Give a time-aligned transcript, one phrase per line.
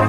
[0.00, 0.08] He's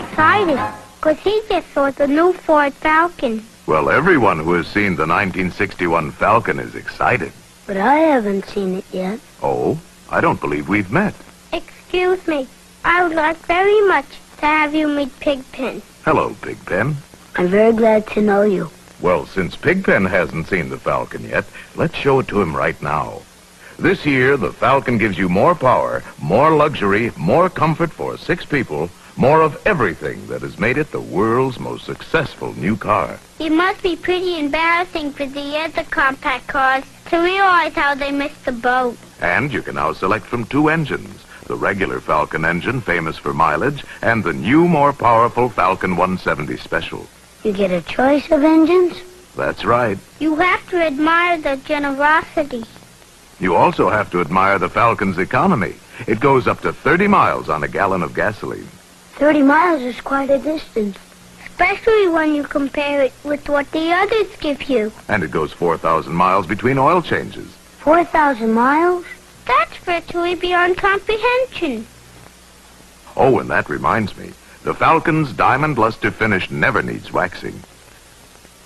[0.00, 0.60] excited
[1.00, 3.44] because he just saw the new Ford Falcon.
[3.66, 7.32] Well, everyone who has seen the 1961 Falcon is excited.
[7.66, 9.18] But I haven't seen it yet.
[9.42, 11.14] Oh, I don't believe we've met.
[11.52, 12.46] Excuse me.
[12.84, 14.06] I would like very much
[14.38, 15.82] to have you meet Pigpen.
[16.04, 16.96] Hello, Pigpen.
[17.34, 18.70] I'm very glad to know you.
[19.00, 23.22] Well, since Pigpen hasn't seen the Falcon yet, let's show it to him right now.
[23.78, 28.90] This year, the Falcon gives you more power, more luxury, more comfort for six people,
[29.16, 33.18] more of everything that has made it the world's most successful new car.
[33.38, 38.44] It must be pretty embarrassing for the other compact cars to realize how they missed
[38.44, 38.98] the boat.
[39.22, 41.24] And you can now select from two engines.
[41.46, 47.06] The regular Falcon engine, famous for mileage, and the new, more powerful Falcon 170 Special.
[47.42, 48.96] You get a choice of engines?
[49.34, 49.98] That's right.
[50.18, 52.64] You have to admire the generosity.
[53.38, 55.74] You also have to admire the Falcon's economy.
[56.06, 58.68] It goes up to 30 miles on a gallon of gasoline.
[59.14, 60.98] 30 miles is quite a distance.
[61.46, 64.92] Especially when you compare it with what the others give you.
[65.08, 67.48] And it goes 4,000 miles between oil changes.
[67.78, 69.06] 4,000 miles?
[69.46, 71.86] That's virtually beyond comprehension.
[73.16, 74.32] Oh, and that reminds me.
[74.62, 77.60] The Falcon's diamond luster finish never needs waxing.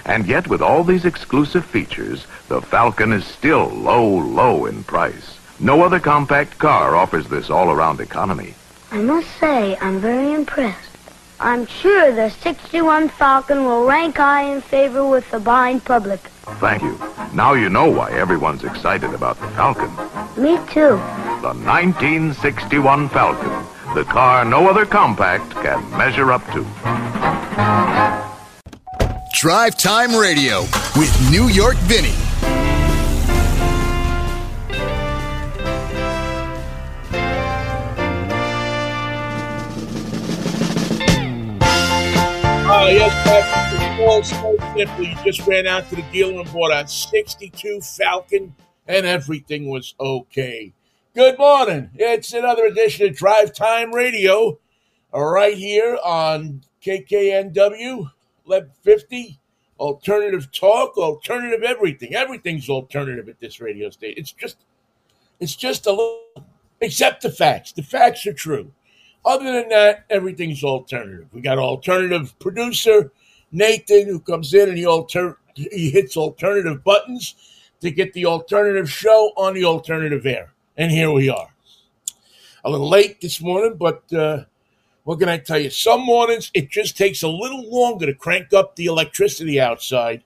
[0.04, 5.38] And yet, with all these exclusive features, the Falcon is still low, low in price.
[5.60, 8.54] No other compact car offers this all-around economy.
[8.90, 10.90] I must say, I'm very impressed.
[11.40, 16.20] I'm sure the 61 Falcon will rank high in favor with the buying public.
[16.60, 16.98] Thank you.
[17.32, 19.90] Now you know why everyone's excited about the Falcon.
[20.36, 20.96] Me too.
[21.40, 23.73] The 1961 Falcon.
[23.94, 26.64] The car no other compact can measure up to.
[29.32, 30.62] Drive Time Radio
[30.96, 32.08] with New York Vinnie.
[42.66, 45.04] Oh, yes, back to so simple.
[45.04, 48.56] You just ran out to the dealer and bought a 62 Falcon,
[48.88, 50.72] and everything was okay.
[51.14, 51.90] Good morning.
[51.94, 54.58] It's another edition of Drive Time Radio,
[55.12, 58.10] right here on KKNW
[58.42, 59.38] 1150.
[59.78, 62.16] Alternative talk, alternative everything.
[62.16, 64.18] Everything's alternative at this radio station.
[64.18, 64.56] It's just,
[65.38, 66.48] it's just a little,
[66.80, 67.70] except the facts.
[67.70, 68.72] The facts are true.
[69.24, 71.28] Other than that, everything's alternative.
[71.32, 73.12] We got alternative producer
[73.52, 77.36] Nathan who comes in and he alter he hits alternative buttons
[77.82, 80.53] to get the alternative show on the alternative air.
[80.76, 81.48] And here we are.
[82.64, 84.44] A little late this morning, but uh,
[85.04, 85.70] what can I tell you?
[85.70, 90.24] Some mornings it just takes a little longer to crank up the electricity outside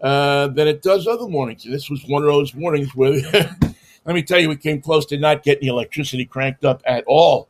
[0.00, 1.64] uh, than it does other mornings.
[1.64, 3.12] And this was one of those mornings where,
[4.04, 7.04] let me tell you, we came close to not getting the electricity cranked up at
[7.06, 7.48] all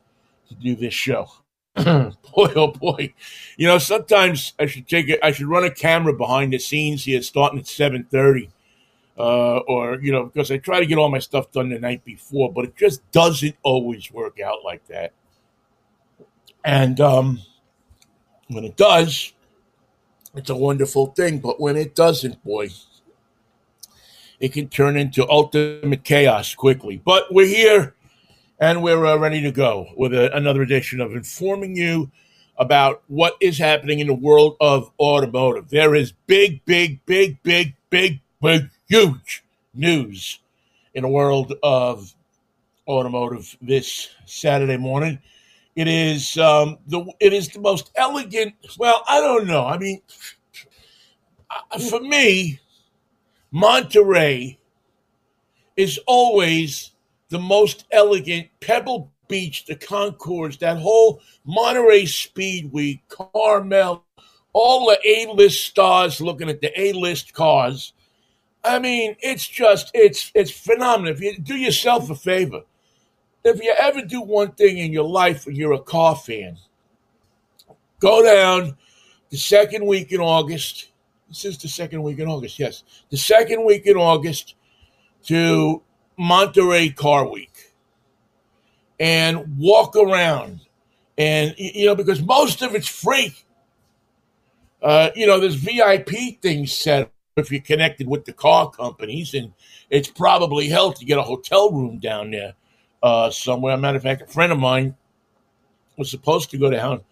[0.49, 1.31] to do this show.
[1.77, 3.15] boy, oh boy!
[3.57, 5.19] You know, sometimes I should take it.
[5.23, 8.51] I should run a camera behind the scenes here, starting at seven thirty,
[9.23, 12.05] uh, or you know, because I try to get all my stuff done the night
[12.05, 15.13] before, but it just doesn't always work out like that.
[16.65, 17.41] And um,
[18.49, 19.33] when it does,
[20.35, 21.39] it's a wonderful thing.
[21.39, 22.71] But when it doesn't, boy,
[24.41, 27.01] it can turn into ultimate chaos quickly.
[27.05, 27.95] But we're here
[28.59, 32.11] and we're uh, ready to go with a, another edition of informing you
[32.57, 35.69] about what is happening in the world of automotive.
[35.69, 39.45] There is big, big, big, big, big, big, huge
[39.75, 40.41] news
[40.95, 42.15] in the world of
[42.89, 45.19] automotive this Saturday morning.
[45.75, 48.55] It is um, the it is the most elegant.
[48.79, 49.65] Well, I don't know.
[49.65, 50.03] I mean,
[51.91, 52.61] for me,
[53.51, 54.59] Monterey
[55.77, 56.91] is always
[57.31, 64.05] the most elegant Pebble Beach, the Concours, that whole Monterey Speed Week, Carmel,
[64.53, 67.95] all the A-list stars looking at the A-list cars.
[68.65, 71.13] I mean, it's just it's it's phenomenal.
[71.13, 72.63] If you do yourself a favor,
[73.45, 76.59] if you ever do one thing in your life when you're a car fan,
[77.99, 78.77] go down
[79.31, 80.91] the second week in August.
[81.29, 82.85] This is the second week in August, yes.
[83.11, 84.55] The second week in August
[85.25, 85.83] to
[86.17, 87.73] Monterey Car Week
[89.01, 90.61] and walk around.
[91.19, 93.35] And, you know, because most of it's free.
[94.83, 99.35] Uh, you know, there's VIP things set up if you're connected with the car companies,
[99.35, 99.53] and
[99.91, 102.55] it's probably hell to get a hotel room down there
[103.03, 103.77] uh, somewhere.
[103.77, 104.97] matter of fact, a friend of mine
[105.97, 107.03] was supposed to go down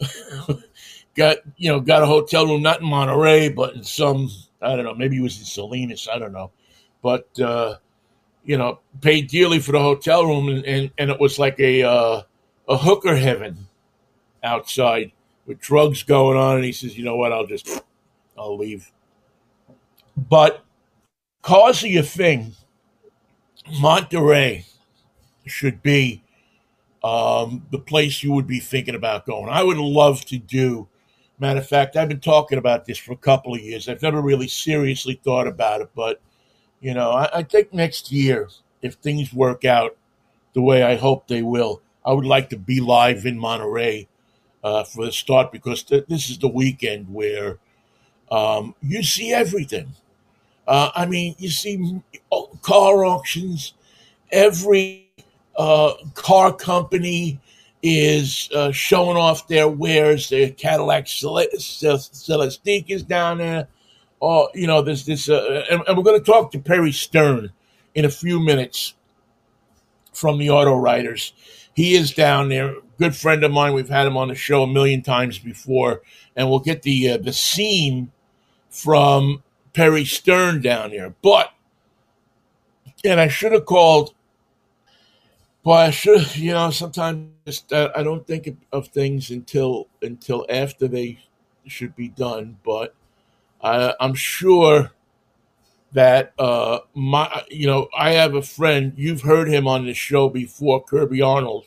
[1.14, 4.28] got you know got a hotel room not in Monterey, but in some
[4.60, 6.50] I don't know maybe it was in Salinas, I don't know,
[7.02, 7.76] but uh,
[8.44, 11.82] you know paid dearly for the hotel room, and and, and it was like a
[11.82, 12.22] uh,
[12.68, 13.66] a hooker heaven
[14.42, 15.12] outside
[15.46, 17.82] with drugs going on, and he says, you know what, I'll just
[18.38, 18.90] I'll leave.
[20.16, 20.64] But
[21.42, 22.54] cause of your thing,
[23.80, 24.66] Monterey
[25.46, 26.22] should be
[27.02, 29.48] um, the place you would be thinking about going.
[29.48, 30.88] I would love to do.
[31.38, 33.88] Matter of fact, I've been talking about this for a couple of years.
[33.88, 36.20] I've never really seriously thought about it, but
[36.80, 38.48] you know, I, I think next year,
[38.82, 39.96] if things work out
[40.54, 44.08] the way I hope they will, I would like to be live in Monterey
[44.64, 47.58] uh, for the start because th- this is the weekend where
[48.30, 49.92] um, you see everything.
[50.66, 52.00] Uh, I mean, you see
[52.62, 53.74] car auctions.
[54.30, 55.10] Every
[55.56, 57.40] uh, car company
[57.82, 60.28] is uh, showing off their wares.
[60.28, 63.68] Their Cadillac Celestiq is down there.
[64.22, 67.50] Oh, you know, there's this, uh, and, and we're going to talk to Perry Stern
[67.94, 68.94] in a few minutes
[70.12, 71.32] from the Auto Writers.
[71.74, 72.74] He is down there.
[72.98, 73.72] Good friend of mine.
[73.72, 76.02] We've had him on the show a million times before,
[76.36, 78.12] and we'll get the uh, the scene
[78.70, 79.42] from
[79.74, 81.14] Perry Stern down here.
[81.22, 81.52] But
[83.04, 84.14] and I should have called,
[85.64, 86.36] but I should.
[86.36, 91.18] You know, sometimes uh, I don't think of things until until after they
[91.66, 92.58] should be done.
[92.64, 92.94] But
[93.62, 94.92] I, I'm sure
[95.92, 100.28] that uh my you know I have a friend you've heard him on the show
[100.28, 101.66] before Kirby Arnold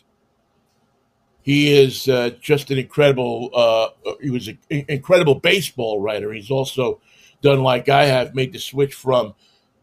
[1.44, 3.90] he is uh, just an incredible uh,
[4.22, 6.34] he was an incredible baseball writer.
[6.34, 7.00] He's also
[7.42, 9.36] done like I have made the switch from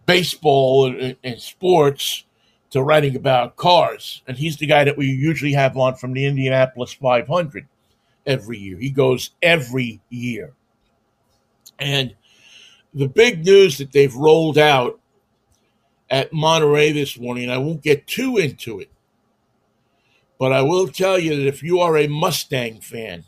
[0.07, 2.25] baseball and, and sports
[2.71, 4.23] to writing about cars.
[4.27, 7.67] And he's the guy that we usually have on from the Indianapolis 500
[8.27, 8.79] every year.
[8.79, 10.53] He goes every year.
[11.79, 12.15] And
[12.95, 15.01] the big news that they've rolled out
[16.09, 18.91] at Monterey this morning, I won't get too into it,
[20.41, 23.25] but I will tell you that if you are a Mustang fan,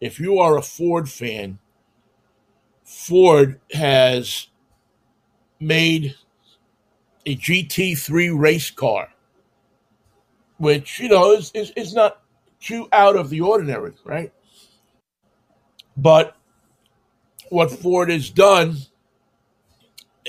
[0.00, 1.58] if you are a Ford fan,
[2.84, 4.48] Ford has
[5.60, 6.14] made
[7.26, 9.10] a GT3 race car,
[10.56, 12.22] which, you know, is, is, is not
[12.60, 14.32] too out of the ordinary, right?
[15.98, 16.34] But
[17.50, 18.78] what Ford has done,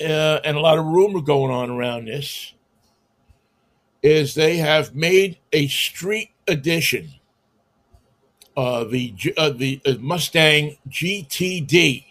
[0.01, 2.52] uh, and a lot of rumor going on around this,
[4.03, 7.13] is they have made a street edition,
[8.55, 12.03] uh, the uh, the uh, Mustang GTD,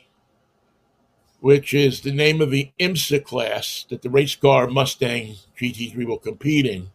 [1.40, 6.18] which is the name of the IMSA class that the race car Mustang GT3 will
[6.18, 6.90] compete in.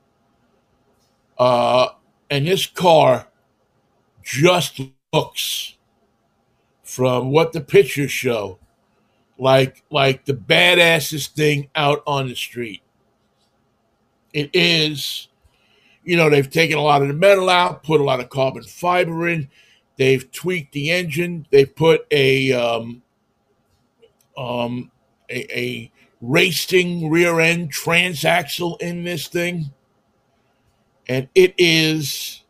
[1.37, 1.89] Uh,
[2.29, 3.27] and this car
[4.23, 4.81] just
[5.13, 5.75] looks
[6.83, 8.57] from what the pictures show,
[9.37, 12.81] like like the badassest thing out on the street.
[14.37, 15.29] It is,
[16.03, 18.61] you know, they've taken a lot of the metal out, put a lot of carbon
[18.61, 19.49] fiber in,
[19.97, 23.01] they've tweaked the engine, they've put a um,
[24.37, 24.91] um,
[25.27, 25.91] a, a
[26.21, 29.71] racing rear end transaxle in this thing,
[31.09, 32.43] and it is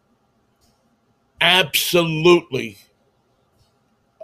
[1.39, 2.79] absolutely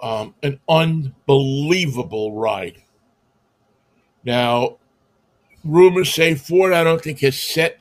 [0.02, 2.84] um, an unbelievable ride.
[4.26, 4.80] Now,
[5.64, 7.80] rumors say Ford, I don't think, has set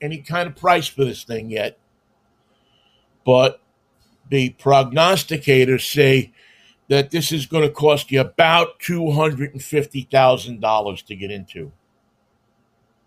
[0.00, 1.78] any kind of price for this thing yet.
[3.24, 3.60] But
[4.30, 6.32] the prognosticators say
[6.88, 11.72] that this is going to cost you about $250,000 to get into.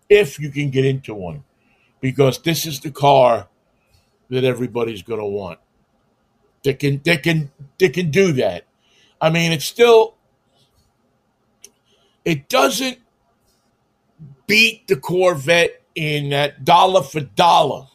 [0.08, 1.44] If you can get into one.
[2.00, 3.48] Because this is the car
[4.30, 5.58] that everybody's going to want
[6.62, 8.64] They can they can they can do that.
[9.20, 10.14] I mean, it's still
[12.24, 12.98] it doesn't
[14.50, 17.86] beat the Corvette in that dollar for dollar.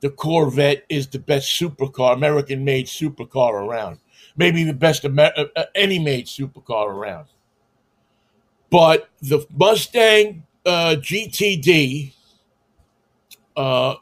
[0.00, 3.98] The Corvette is the best supercar, American made supercar around.
[4.36, 7.26] Maybe the best Amer- uh, uh, any made supercar around.
[8.70, 12.12] But the Mustang uh, GTD,
[13.56, 13.96] uh,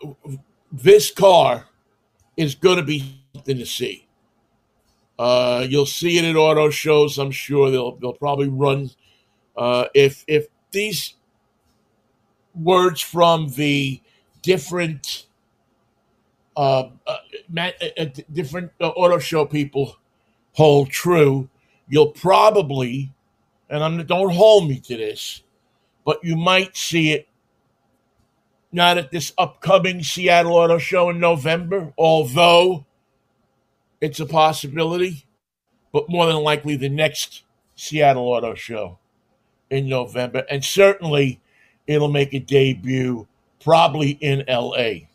[0.71, 1.67] this car
[2.37, 4.07] is going to be something to see.
[5.19, 7.19] Uh, you'll see it at auto shows.
[7.19, 8.91] I'm sure they'll they'll probably run
[9.57, 11.15] uh, if if these
[12.59, 14.01] words from the
[14.43, 15.27] different
[16.57, 17.17] uh, uh,
[17.57, 19.97] uh, uh different auto show people
[20.53, 21.49] hold true.
[21.89, 23.13] You'll probably,
[23.71, 25.43] and I'm don't hold me to this,
[26.05, 27.29] but you might see it
[28.73, 32.85] not at this upcoming Seattle Auto Show in November, although
[34.01, 35.27] it's a possibility,
[35.93, 37.45] but more than likely the next
[37.77, 38.99] Seattle Auto Show
[39.71, 40.45] in November.
[40.51, 41.41] And certainly
[41.89, 43.27] it'll make a debut
[43.65, 45.09] probably in LA.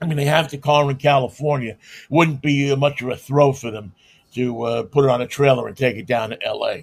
[0.00, 1.76] I mean, they have the car in California.
[2.10, 3.92] Wouldn't be much of a throw for them
[4.34, 6.76] to uh, put it on a trailer and take it down to LA,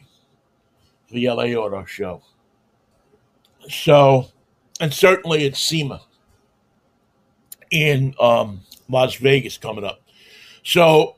[1.07, 2.21] for the LA Auto Show.
[3.69, 4.27] So,
[4.79, 6.01] and certainly it's SEMA
[7.71, 10.01] in um, Las Vegas coming up.
[10.63, 11.15] So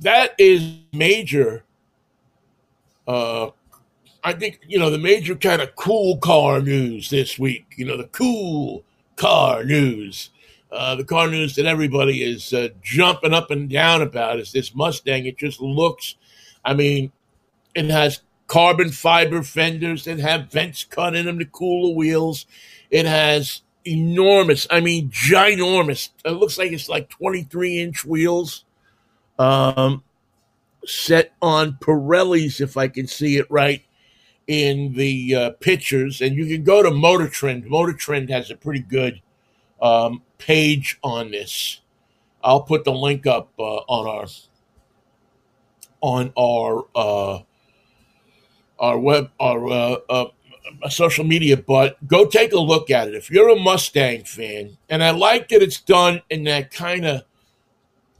[0.00, 1.64] that is major.
[3.06, 3.50] Uh,
[4.24, 7.74] I think you know the major kind of cool car news this week.
[7.76, 8.84] You know the cool
[9.16, 10.30] car news.
[10.72, 14.74] Uh, the car news that everybody is uh, jumping up and down about is this
[14.74, 15.24] Mustang.
[15.24, 16.16] It just looks,
[16.64, 17.12] I mean,
[17.76, 22.46] it has carbon fiber fenders that have vents cut in them to cool the wheels.
[22.90, 26.08] It has enormous, I mean, ginormous.
[26.24, 28.64] It looks like it's like 23 inch wheels
[29.38, 30.02] um,
[30.84, 33.83] set on Pirellis, if I can see it right,
[34.46, 36.20] in the uh, pictures.
[36.20, 37.66] And you can go to Motor Trend.
[37.66, 39.20] Motor Trend has a pretty good
[39.80, 41.80] um, page on this.
[42.42, 44.26] I'll put the link up uh, on our
[46.00, 47.42] on our uh,
[48.78, 53.14] our web our uh, uh, social media, but go take a look at it.
[53.14, 57.24] If you're a Mustang fan, and I like that it's done in that kind of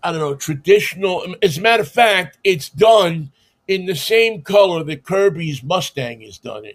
[0.02, 1.36] I don't know traditional.
[1.42, 3.32] As a matter of fact, it's done
[3.66, 6.74] in the same color that Kirby's Mustang is done in.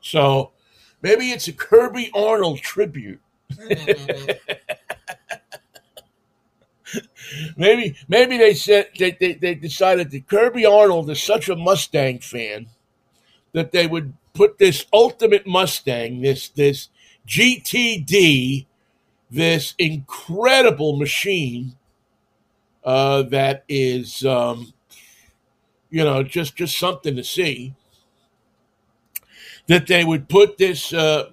[0.00, 0.52] So
[1.02, 3.20] maybe it's a Kirby Arnold tribute.
[7.56, 12.18] maybe maybe they said they, they, they decided that Kirby Arnold is such a Mustang
[12.20, 12.68] fan
[13.52, 16.88] that they would put this ultimate Mustang, this this
[17.26, 18.66] GTD,
[19.30, 21.76] this incredible machine
[22.84, 24.72] uh, that is um,
[25.90, 27.74] you know just just something to see.
[29.66, 31.30] That they would put this uh,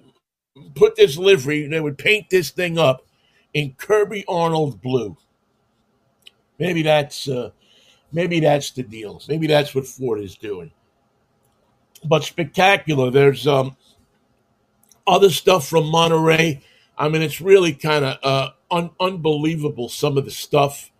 [0.74, 3.06] put this livery, they would paint this thing up
[3.54, 5.16] in Kirby Arnold blue.
[6.58, 7.50] Maybe that's uh,
[8.12, 9.22] maybe that's the deal.
[9.28, 10.72] Maybe that's what Ford is doing.
[12.04, 13.10] But spectacular.
[13.10, 13.76] There's um,
[15.06, 16.62] other stuff from Monterey.
[16.96, 19.88] I mean, it's really kind of uh, un- unbelievable.
[19.88, 20.90] Some of the stuff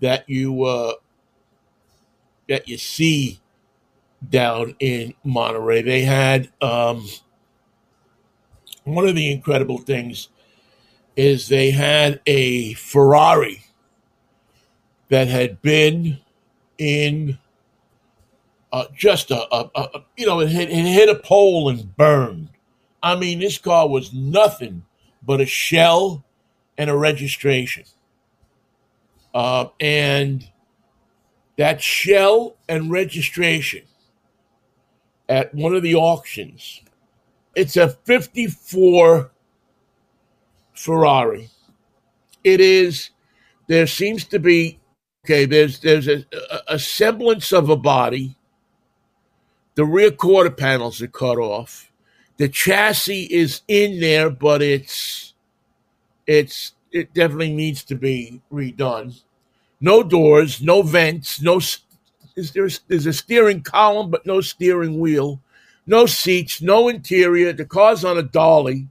[0.00, 0.94] that you uh,
[2.48, 3.40] that you see
[4.28, 5.82] down in Monterey.
[5.82, 7.06] They had um,
[8.84, 10.28] one of the incredible things
[11.16, 13.64] is they had a Ferrari
[15.08, 16.18] that had been
[16.78, 17.38] in
[18.72, 22.48] uh, just a, a, a, you know it hit, it hit a pole and burned.
[23.02, 24.84] I mean, this car was nothing
[25.22, 26.24] but a shell
[26.76, 27.84] and a registration,
[29.32, 30.48] uh, and
[31.56, 33.82] that shell and registration
[35.28, 36.82] at one of the auctions
[37.54, 39.30] it's a 54
[40.72, 41.50] Ferrari.
[42.42, 43.10] It is,
[43.68, 44.80] there seems to be,
[45.24, 46.24] okay, there's, there's a,
[46.68, 48.36] a semblance of a body.
[49.76, 51.90] The rear quarter panels are cut off.
[52.36, 55.34] The chassis is in there, but it's,
[56.26, 59.20] it's, it definitely needs to be redone.
[59.84, 65.40] No doors, no vents, no, is there, there's a steering column, but no steering wheel
[65.86, 67.52] no seats, no interior.
[67.52, 68.88] The car's on a dolly.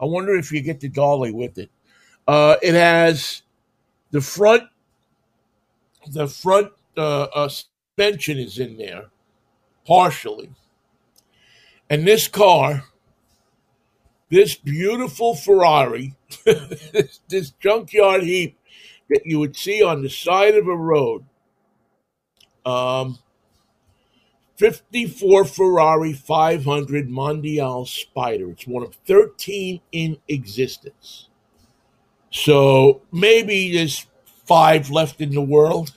[0.00, 1.70] I wonder if you get the dolly with it.
[2.26, 3.42] Uh, it has
[4.10, 4.64] the front,
[6.10, 9.06] the front uh, uh, suspension is in there,
[9.86, 10.50] partially.
[11.88, 12.84] And this car,
[14.30, 18.58] this beautiful Ferrari, this, this junkyard heap
[19.10, 21.24] that you would see on the side of a road,
[22.64, 23.18] um,
[24.56, 28.50] 54 Ferrari 500 Mondial Spider.
[28.50, 31.28] It's one of 13 in existence.
[32.30, 34.06] So maybe there's
[34.46, 35.96] five left in the world.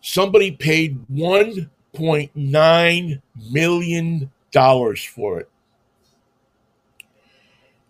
[0.00, 5.48] Somebody paid $1.9 million for it.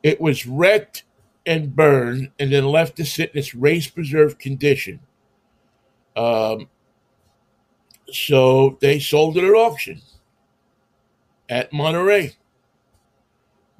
[0.02, 1.04] It was wrecked
[1.44, 5.00] and burned and then left to sit in its race preserved condition.
[6.16, 6.68] Um,
[8.10, 10.00] so they sold it at auction
[11.48, 12.36] at Monterey.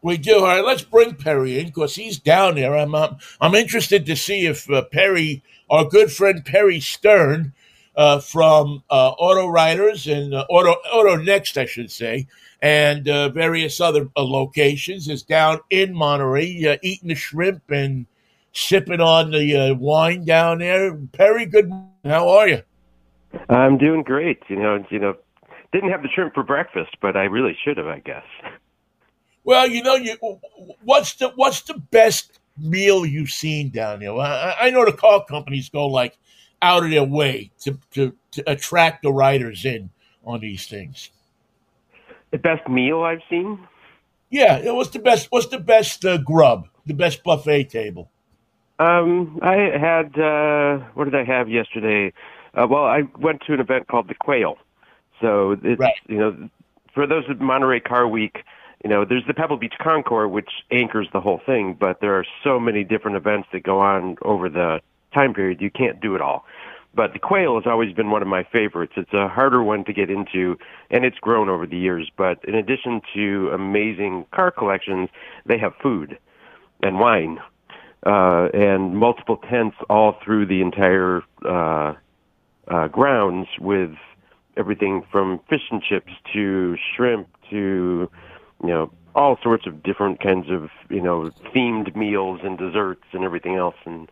[0.00, 0.36] We do.
[0.36, 2.76] All right, let's bring Perry in because he's down there.
[2.76, 7.52] I'm um, I'm interested to see if uh, Perry, our good friend Perry Stern,
[8.00, 12.26] uh, from uh, Auto Writers and uh, Auto AutoNXT, I should say,
[12.62, 18.06] and uh, various other uh, locations, is down in Monterey eating the shrimp and
[18.54, 20.96] sipping on the uh, wine down there.
[21.12, 21.68] Perry, good.
[21.68, 21.90] Morning.
[22.06, 22.62] How are you?
[23.50, 24.38] I'm doing great.
[24.48, 25.14] You know, you know,
[25.70, 28.24] didn't have the shrimp for breakfast, but I really should have, I guess.
[29.44, 30.16] Well, you know, you
[30.84, 34.16] what's the what's the best meal you've seen down there?
[34.16, 36.16] I, I know the car companies go like
[36.62, 39.90] out of their way to, to, to attract the riders in
[40.24, 41.10] on these things.
[42.30, 43.66] The best meal I've seen?
[44.30, 45.26] Yeah, what's the best?
[45.30, 46.68] What's the best uh, grub?
[46.86, 48.10] The best buffet table?
[48.78, 52.12] Um, I had uh, what did I have yesterday?
[52.54, 54.56] Uh, well, I went to an event called the Quail.
[55.20, 55.94] So it's right.
[56.08, 56.48] you know,
[56.94, 58.44] for those of Monterey Car Week,
[58.82, 62.24] you know, there's the Pebble Beach Concours, which anchors the whole thing, but there are
[62.42, 64.80] so many different events that go on over the
[65.12, 66.44] time period, you can't do it all.
[66.92, 68.94] But the Quail has always been one of my favorites.
[68.96, 70.58] It's a harder one to get into,
[70.90, 72.10] and it's grown over the years.
[72.16, 75.08] But in addition to amazing car collections,
[75.46, 76.18] they have food
[76.82, 77.38] and wine
[78.06, 81.94] uh, and multiple tents all through the entire uh,
[82.68, 83.92] uh, grounds with
[84.56, 88.10] everything from fish and chips to shrimp to
[88.62, 93.24] you know all sorts of different kinds of you know themed meals and desserts and
[93.24, 94.10] everything else and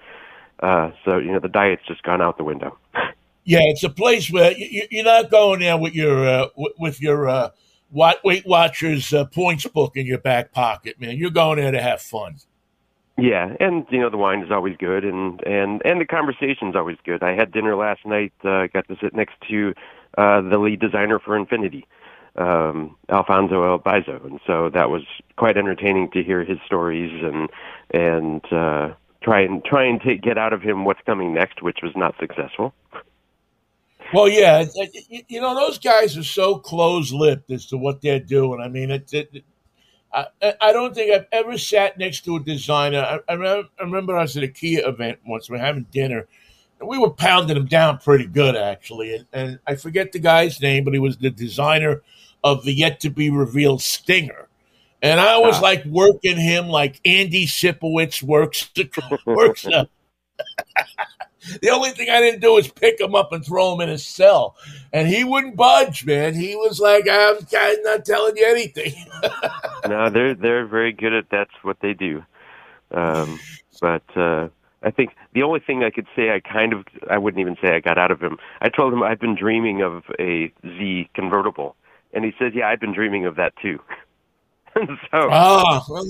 [0.61, 2.77] uh so you know the diet's just gone out the window
[3.45, 6.47] yeah it's a place where you, you're not going there with your uh,
[6.79, 7.51] with your uh
[7.91, 12.01] weight watchers uh, points book in your back pocket man you're going there to have
[12.01, 12.37] fun
[13.21, 16.99] yeah, and you know the wine is always good, and and and the conversation's always
[17.05, 17.21] good.
[17.21, 18.33] I had dinner last night.
[18.45, 19.75] Uh, got to sit next to
[20.17, 21.83] uh, the lead designer for Infiniti,
[22.37, 25.03] um, Alfonso Albaisa, and so that was
[25.37, 27.51] quite entertaining to hear his stories and
[27.93, 28.95] and uh,
[29.29, 32.15] try and try and take, get out of him what's coming next, which was not
[32.19, 32.75] successful.
[34.15, 34.65] Well, yeah,
[35.29, 38.61] you know those guys are so close-lipped as to what they're doing.
[38.61, 39.45] I mean, it, it
[40.13, 40.27] I,
[40.63, 43.21] I don't think I've ever sat next to a designer.
[43.29, 45.51] I, I, remember, I was at a Kia event once.
[45.51, 46.27] We were having dinner,
[46.81, 49.15] and we were pounding him down pretty good, actually.
[49.15, 52.01] And, and I forget the guy's name, but he was the designer
[52.43, 54.48] of the yet to be revealed Stinger.
[55.03, 58.71] And I was like working him like Andy Sipowicz works
[59.27, 59.67] works.
[61.63, 64.05] The only thing I didn't do was pick him up and throw him in his
[64.05, 64.57] cell.
[64.93, 66.35] And he wouldn't budge, man.
[66.35, 68.93] He was like, I'm, I'm not telling you anything.
[69.89, 72.23] no, they're they're very good at that's what they do.
[72.91, 73.39] Um,
[73.81, 74.49] but uh,
[74.83, 77.75] I think the only thing I could say I kind of I wouldn't even say
[77.75, 78.39] I got out of him.
[78.61, 81.77] I told him I've been dreaming of a Z convertible,
[82.13, 83.81] and he said, "Yeah, I've been dreaming of that too."
[85.11, 86.07] so, ah, well,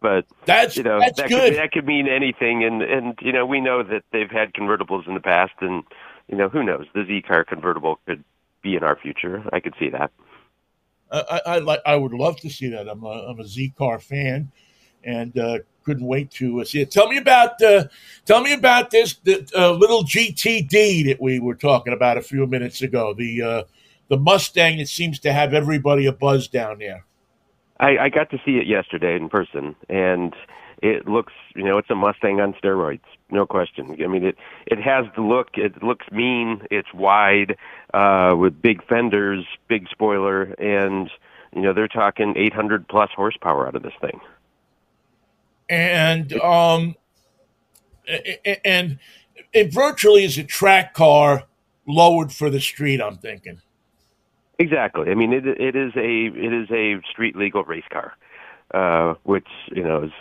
[0.00, 1.52] but that's you know that's that good.
[1.52, 5.06] could that could mean anything, and and you know we know that they've had convertibles
[5.06, 5.84] in the past, and
[6.28, 8.24] you know who knows the Z car convertible could
[8.62, 9.44] be in our future.
[9.52, 10.10] I could see that.
[11.10, 12.88] I, I like I would love to see that.
[12.88, 14.50] I'm a I'm a Z car fan,
[15.04, 16.90] and uh, couldn't wait to uh, see it.
[16.90, 17.84] Tell me about uh,
[18.24, 22.46] tell me about this the uh, little GTD that we were talking about a few
[22.46, 23.14] minutes ago.
[23.14, 23.62] The uh,
[24.08, 27.04] the Mustang that seems to have everybody a buzz down there.
[27.82, 30.34] I, I got to see it yesterday in person, and
[30.82, 33.96] it looks, you know, it's a Mustang on steroids, no question.
[34.04, 35.50] I mean, it it has the look.
[35.56, 36.62] It looks mean.
[36.70, 37.56] It's wide,
[37.94, 41.10] uh, with big fenders, big spoiler, and
[41.54, 44.20] You know, they're talking 800 plus horsepower out of this thing.
[45.68, 46.96] And um,
[48.64, 48.98] and
[49.52, 51.44] it virtually is a track car
[51.86, 53.00] lowered for the street.
[53.00, 53.62] I'm thinking.
[54.58, 55.10] Exactly.
[55.10, 58.14] I mean, it it is a it is a street legal race car,
[58.72, 60.12] uh, which you know is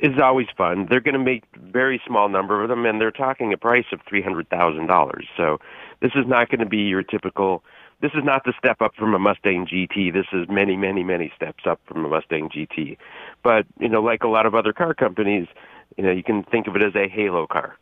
[0.00, 0.86] is always fun.
[0.88, 4.00] They're going to make very small number of them, and they're talking a price of
[4.08, 5.26] three hundred thousand dollars.
[5.36, 5.58] So
[6.00, 7.64] this is not going to be your typical.
[8.00, 10.12] This is not the step up from a Mustang GT.
[10.12, 12.96] This is many, many, many steps up from a Mustang GT.
[13.42, 15.48] But you know, like a lot of other car companies,
[15.96, 17.76] you know, you can think of it as a halo car.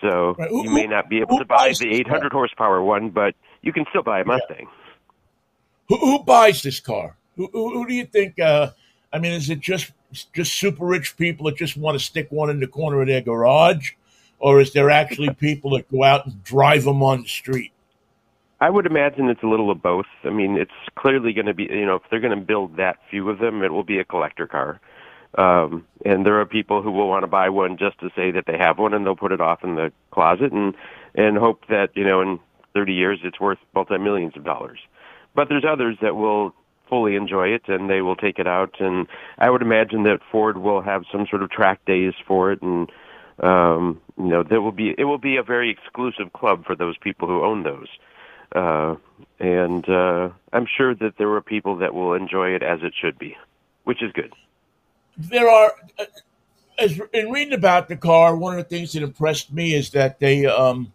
[0.00, 0.50] So right.
[0.50, 4.02] you may not be able to buy the 800 horsepower one, but you can still
[4.02, 4.66] buy a Mustang.
[4.66, 4.81] Yeah.
[5.92, 7.16] Who, who buys this car?
[7.36, 8.38] Who, who, who do you think?
[8.38, 8.70] Uh,
[9.12, 9.92] I mean, is it just
[10.32, 13.20] just super rich people that just want to stick one in the corner of their
[13.20, 13.90] garage,
[14.38, 17.72] or is there actually people that go out and drive them on the street?
[18.58, 20.06] I would imagine it's a little of both.
[20.24, 22.96] I mean, it's clearly going to be, you know, if they're going to build that
[23.10, 24.80] few of them, it will be a collector car.
[25.36, 28.44] Um, and there are people who will want to buy one just to say that
[28.46, 30.74] they have one, and they'll put it off in the closet and
[31.14, 32.40] and hope that you know in
[32.72, 34.78] 30 years it's worth multi millions of dollars.
[35.34, 36.54] But there's others that will
[36.88, 38.74] fully enjoy it and they will take it out.
[38.80, 39.06] And
[39.38, 42.90] I would imagine that Ford will have some sort of track days for it, and
[43.42, 46.96] um, you know there will be it will be a very exclusive club for those
[46.98, 47.88] people who own those.
[48.54, 48.96] Uh,
[49.40, 53.18] and uh, I'm sure that there are people that will enjoy it as it should
[53.18, 53.36] be,
[53.84, 54.34] which is good
[55.16, 56.04] there are, uh,
[56.78, 60.18] as in reading about the car, one of the things that impressed me is that
[60.20, 60.92] they, um,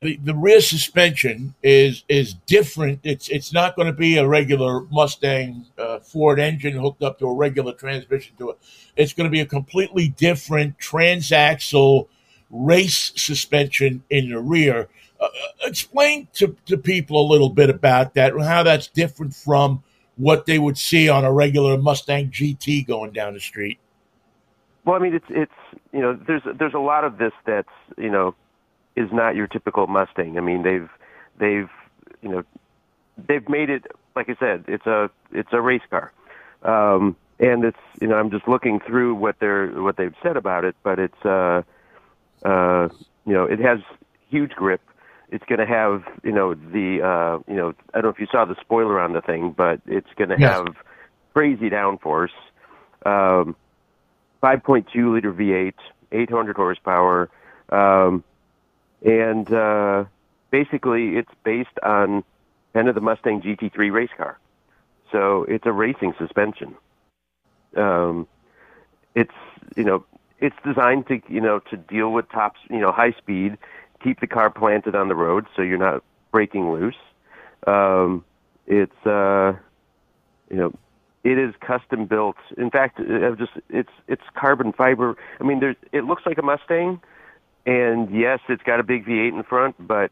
[0.00, 3.00] the, rear suspension is is different.
[3.04, 7.26] It's it's not going to be a regular Mustang uh, Ford engine hooked up to
[7.26, 8.58] a regular transmission to it.
[8.96, 12.08] It's going to be a completely different transaxle
[12.50, 14.88] race suspension in the rear.
[15.20, 15.28] Uh, uh
[15.66, 19.82] explain to, to people a little bit about that and how that's different from
[20.16, 23.78] what they would see on a regular Mustang GT going down the street.
[24.86, 25.52] Well, I mean, it's it's
[25.92, 28.34] you know, there's there's a lot of this that's you know
[28.96, 30.36] is not your typical Mustang.
[30.38, 30.90] I mean, they've
[31.38, 31.70] they've
[32.22, 32.44] you know
[33.16, 36.12] they've made it like I said, it's a it's a race car,
[36.62, 40.64] um, and it's you know I'm just looking through what they're what they've said about
[40.64, 41.62] it, but it's uh
[42.44, 42.88] uh
[43.26, 43.80] you know it has
[44.28, 44.80] huge grip,
[45.30, 48.26] it's going to have you know the uh, you know I don't know if you
[48.30, 50.56] saw the spoiler on the thing, but it's going to yes.
[50.56, 50.76] have
[51.34, 52.30] crazy downforce,
[53.06, 53.54] um,
[54.42, 55.74] 5.2 liter V8,
[56.10, 57.30] 800 horsepower,
[57.68, 58.24] um,
[59.02, 60.04] and uh,
[60.50, 62.24] basically it's based on
[62.74, 64.38] kind of the Mustang GT3 race car.
[65.12, 66.74] So it's a racing suspension.
[67.76, 68.26] Um,
[69.14, 69.34] it's
[69.76, 70.04] you know
[70.38, 73.58] it's designed to you know to deal with top you know high speed
[74.02, 76.96] keep the car planted on the road so you're not breaking loose.
[77.66, 78.24] Um,
[78.66, 79.54] it's uh,
[80.48, 80.72] you know
[81.22, 82.36] it is custom built.
[82.56, 85.16] In fact, it just it's it's carbon fiber.
[85.40, 87.00] I mean, there's it looks like a Mustang,
[87.66, 90.10] and yes, it's got a big V8 in front, but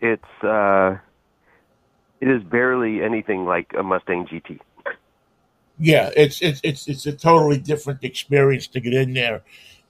[0.00, 0.96] it's uh,
[2.20, 4.60] it is barely anything like a Mustang GT.
[5.78, 9.42] Yeah, it's it's it's it's a totally different experience to get in there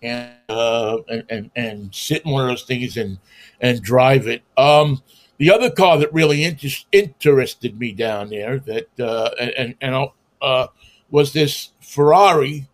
[0.02, 3.18] and uh, and, and, and sit in one of those things and
[3.60, 4.42] and drive it.
[4.56, 5.02] Um,
[5.38, 10.08] the other car that really inter- interested me down there that uh, and and
[10.40, 10.66] uh,
[11.10, 12.68] was this Ferrari,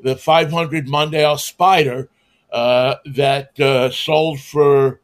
[0.00, 2.08] the 500 Mondial Spider
[2.50, 5.00] uh, that uh, sold for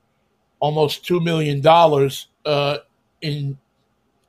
[0.60, 2.78] almost two million dollars uh,
[3.20, 3.58] in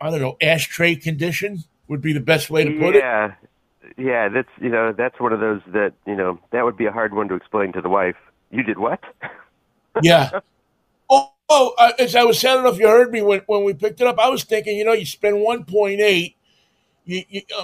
[0.02, 3.26] I don't know ashtray condition would be the best way to put yeah.
[3.26, 3.34] it.
[3.98, 6.86] Yeah, yeah, that's you know that's one of those that you know that would be
[6.86, 8.18] a hard one to explain to the wife.
[8.52, 9.00] You did what?
[10.02, 10.40] yeah.
[11.10, 13.64] Oh, oh as I was saying, I don't know if you heard me when when
[13.64, 14.20] we picked it up.
[14.20, 16.36] I was thinking, you know, you spend one point eight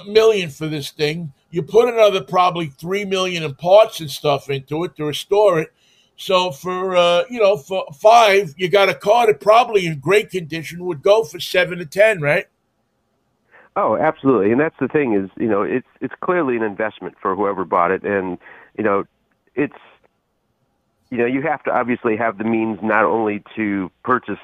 [0.06, 1.32] million for this thing.
[1.50, 5.72] You put another probably three million in parts and stuff into it to restore it.
[6.16, 10.30] So for uh, you know for five, you got a car that probably in great
[10.30, 12.46] condition would go for seven to ten, right?
[13.74, 17.34] Oh, absolutely, and that's the thing is, you know, it's it's clearly an investment for
[17.34, 18.38] whoever bought it, and
[18.76, 19.04] you know,
[19.54, 19.74] it's
[21.10, 24.38] you know, you have to obviously have the means not only to purchase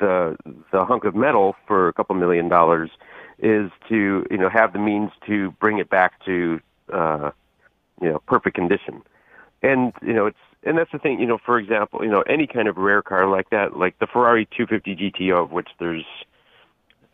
[0.00, 0.36] the
[0.72, 2.90] the hunk of metal for a couple million dollars,
[3.38, 6.60] is to you know have the means to bring it back to
[6.92, 7.30] uh,
[8.00, 9.02] you know perfect condition,
[9.62, 12.46] and you know it's and that's the thing, you know, for example, you know, any
[12.46, 16.04] kind of rare car like that, like the Ferrari 250 GTO, of which there's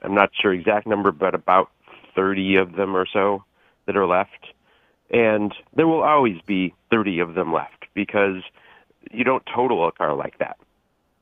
[0.03, 1.71] I'm not sure exact number, but about
[2.15, 3.45] 30 of them or so
[3.87, 4.47] that are left.
[5.11, 8.43] And there will always be 30 of them left because
[9.11, 10.57] you don't total a car like that.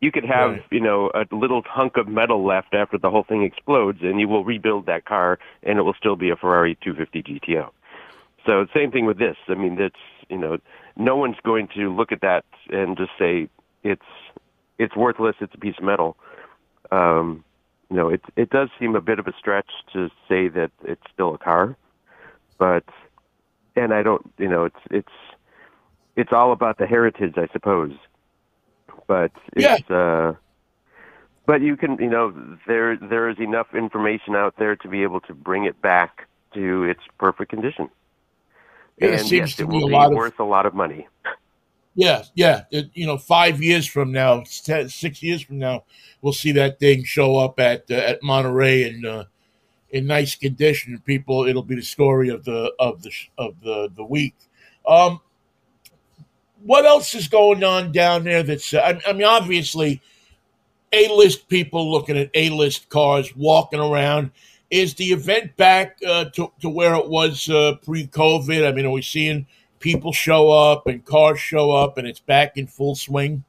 [0.00, 0.64] You could have, Right.
[0.70, 4.28] you know, a little hunk of metal left after the whole thing explodes, and you
[4.28, 7.70] will rebuild that car, and it will still be a Ferrari 250 GTO.
[8.46, 9.36] So same thing with this.
[9.48, 10.58] I mean, that's you know,
[10.96, 13.48] no one's going to look at that and just say
[13.82, 14.02] it's
[14.78, 15.36] it's worthless.
[15.40, 16.16] It's a piece of metal.
[16.90, 17.44] Um,
[17.90, 21.02] you know, it it does seem a bit of a stretch to say that it's
[21.12, 21.76] still a car,
[22.58, 22.84] but
[23.76, 25.12] and I don't, you know, it's it's
[26.16, 27.92] it's all about the heritage, I suppose.
[29.08, 30.34] But it's uh
[31.46, 32.32] but you can, you know,
[32.66, 36.84] there there is enough information out there to be able to bring it back to
[36.84, 37.88] its perfect condition.
[38.98, 40.66] Yeah, it and seems yes, to it be will a be of- worth a lot
[40.66, 41.08] of money.
[41.94, 42.62] Yeah, yeah.
[42.70, 45.82] It, you know, five years from now, ten, six years from now,
[46.22, 49.24] we'll see that thing show up at uh, at Monterey in uh,
[49.90, 51.00] in nice condition.
[51.04, 54.36] People, it'll be the story of the of the of the the week.
[54.86, 55.20] Um,
[56.64, 58.42] what else is going on down there?
[58.42, 60.00] That's uh, I, I mean, obviously,
[60.92, 64.30] a list people looking at a list cars walking around.
[64.70, 68.66] Is the event back uh, to to where it was uh, pre COVID?
[68.66, 69.46] I mean, are we seeing
[69.80, 73.44] people show up and cars show up and it's back in full swing?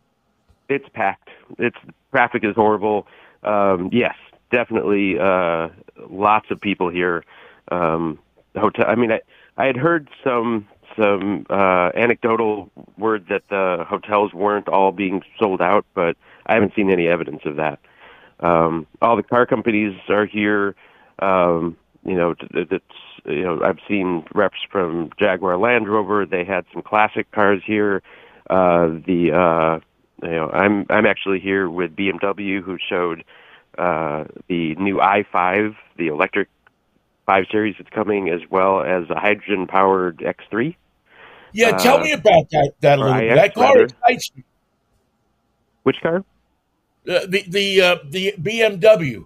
[0.70, 1.30] It's packed.
[1.58, 1.78] It's
[2.12, 3.08] traffic is horrible.
[3.44, 4.16] Um, yes,
[4.52, 5.18] definitely.
[5.20, 5.70] Uh,
[6.10, 7.24] lots of people here.
[7.70, 8.20] Um,
[8.56, 8.86] hotel.
[8.88, 9.20] I mean, I
[9.58, 10.68] I had heard some
[11.00, 16.74] some uh, anecdotal word that the hotels weren't all being sold out, but I haven't
[16.76, 17.80] seen any evidence of that.
[18.40, 20.76] Um, all the car companies are here.
[21.20, 26.26] Um, you know, you know I've seen reps from Jaguar Land Rover.
[26.26, 28.02] They had some classic cars here.
[28.50, 29.80] Uh, the uh,
[30.26, 33.24] you know I'm I'm actually here with BMW who showed
[33.78, 36.50] uh, the new i5, the electric
[37.26, 40.76] 5 Series that's coming, as well as a hydrogen powered X3.
[41.54, 43.36] Yeah, tell Uh, me about that that a little bit.
[43.36, 44.44] That car excites me.
[45.84, 46.24] Which car?
[47.10, 49.26] Uh, the the uh, the BMW.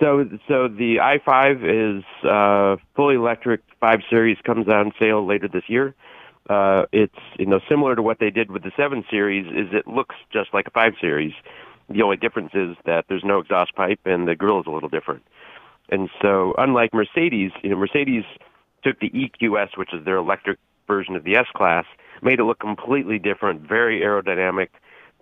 [0.00, 3.60] So, so the i5 is uh, fully electric.
[3.80, 5.94] Five Series comes on sale later this year.
[6.50, 9.46] Uh, it's you know similar to what they did with the Seven Series.
[9.46, 11.32] Is it looks just like a Five Series.
[11.88, 14.88] The only difference is that there's no exhaust pipe and the grill is a little
[14.88, 15.22] different.
[15.90, 18.24] And so, unlike Mercedes, you know, Mercedes
[18.82, 21.84] took the EQS, which is their electric version of the S Class,
[22.22, 24.68] made it look completely different, very aerodynamic.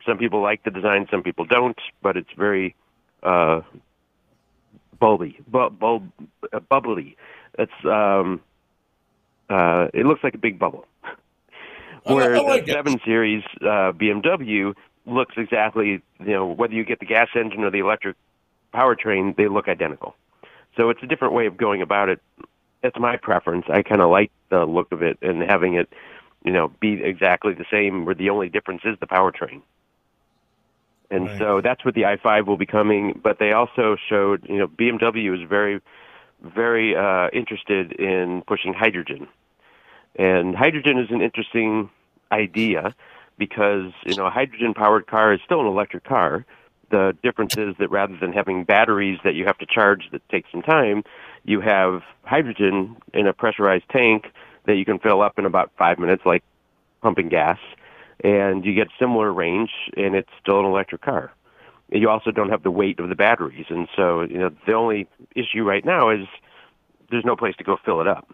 [0.06, 2.74] Some people like the design, some people don't, but it's very
[3.22, 3.60] uh,
[5.00, 6.10] bulby, bu- bulb,
[6.52, 7.16] uh, bubbly.
[7.58, 8.40] It's um,
[9.48, 10.86] uh, it looks like a big bubble.
[12.04, 12.74] Where I like the it.
[12.74, 14.74] Seven Series uh, BMW
[15.06, 18.16] looks exactly, you know, whether you get the gas engine or the electric
[18.72, 20.14] powertrain, they look identical.
[20.76, 22.20] So it's a different way of going about it.
[22.82, 23.66] That's my preference.
[23.68, 25.92] I kind of like the look of it and having it,
[26.44, 28.04] you know, be exactly the same.
[28.04, 29.62] Where the only difference is the powertrain.
[31.10, 31.36] And Right.
[31.38, 33.20] so that's what the i5 will be coming.
[33.22, 35.80] But they also showed, you know, BMW is very,
[36.42, 39.28] very uh, interested in pushing hydrogen.
[40.16, 41.90] And hydrogen is an interesting
[42.32, 42.94] idea
[43.38, 46.44] because, you know, a hydrogen powered car is still an electric car.
[46.90, 50.44] The difference is that rather than having batteries that you have to charge that take
[50.50, 51.04] some time,
[51.44, 54.26] you have hydrogen in a pressurized tank
[54.66, 56.42] that you can fill up in about five minutes, like
[57.02, 57.58] pumping gas,
[58.22, 61.32] and you get similar range, and it's still an electric car.
[61.90, 65.08] You also don't have the weight of the batteries, and so you know the only
[65.34, 66.26] issue right now is
[67.10, 68.32] there's no place to go fill it up.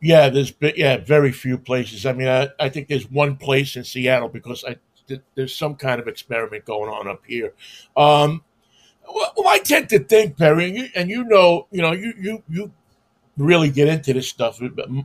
[0.00, 2.06] Yeah, there's yeah very few places.
[2.06, 4.76] I mean, I, I think there's one place in Seattle because I
[5.06, 7.52] th- there's some kind of experiment going on up here.
[7.96, 8.42] Um,
[9.14, 12.42] well, I tend to think, Perry, and you, and you know, you know, you you
[12.48, 12.72] you
[13.36, 14.60] really get into this stuff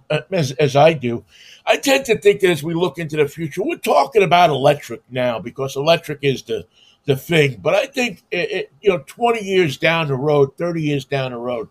[0.09, 1.23] uh, as as I do.
[1.65, 5.01] I tend to think that as we look into the future, we're talking about electric
[5.09, 6.65] now because electric is the
[7.05, 7.59] the thing.
[7.61, 11.31] But I think it, it, you know, twenty years down the road, thirty years down
[11.31, 11.69] the road,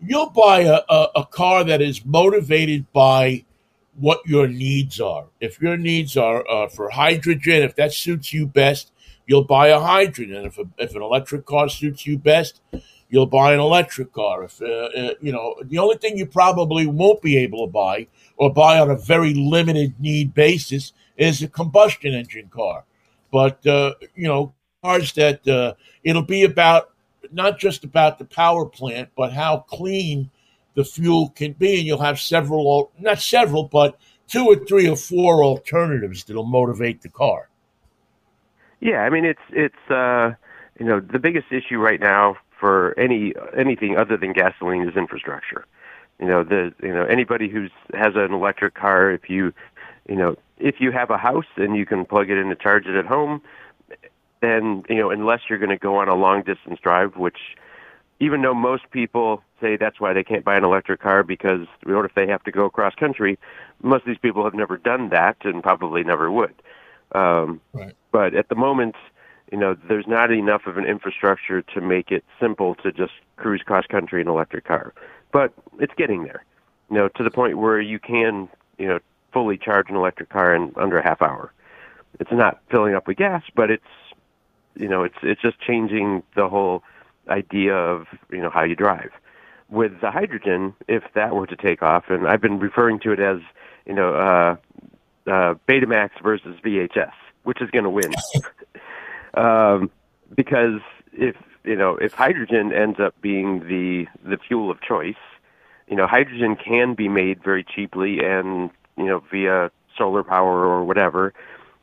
[0.00, 3.44] you'll buy a, a, a car that is motivated by
[3.98, 5.26] what your needs are.
[5.40, 8.91] If your needs are uh, for hydrogen, if that suits you best,
[9.26, 10.44] you'll buy a hydrogen.
[10.44, 12.60] If, a, if an electric car suits you best,
[13.08, 14.44] you'll buy an electric car.
[14.44, 18.08] If uh, uh, you know, the only thing you probably won't be able to buy
[18.36, 22.84] or buy on a very limited need basis is a combustion engine car.
[23.30, 26.90] But uh, you know, cars that uh, it'll be about
[27.30, 30.30] not just about the power plant, but how clean
[30.74, 34.96] the fuel can be, and you'll have several, not several, but two or three or
[34.96, 37.48] four alternatives that'll motivate the car.
[38.82, 40.32] Yeah, I mean it's it's uh,
[40.78, 45.64] you know the biggest issue right now for any anything other than gasoline is infrastructure.
[46.18, 49.54] You know the you know anybody who's has an electric car, if you
[50.08, 52.86] you know, if you have a house and you can plug it in to charge
[52.86, 53.40] it at home,
[54.40, 57.38] then you know, unless you're going to go on a long distance drive, which
[58.18, 62.04] even though most people say that's why they can't buy an electric car because what
[62.04, 63.38] if they have to go across country?
[63.80, 66.54] Most of these people have never done that and probably never would.
[67.14, 67.94] Um, right.
[68.10, 68.94] But at the moment,
[69.50, 73.62] you know, there's not enough of an infrastructure to make it simple to just cruise
[73.62, 74.94] cross country in an electric car.
[75.32, 76.44] But it's getting there,
[76.90, 78.48] you know, to the point where you can,
[78.78, 78.98] you know,
[79.32, 81.52] fully charge an electric car in under a half hour.
[82.20, 83.84] It's not filling up with gas, but it's,
[84.74, 86.82] you know, it's it's just changing the whole
[87.28, 89.10] idea of you know how you drive.
[89.68, 93.20] With the hydrogen, if that were to take off, and I've been referring to it
[93.20, 93.38] as
[93.86, 94.56] you know uh,
[95.26, 97.12] uh, Betamax versus VHS,
[97.44, 98.12] which is going to win,
[99.34, 99.90] um,
[100.34, 100.80] because
[101.12, 105.14] if you know if hydrogen ends up being the the fuel of choice,
[105.88, 110.84] you know hydrogen can be made very cheaply and you know via solar power or
[110.84, 111.32] whatever,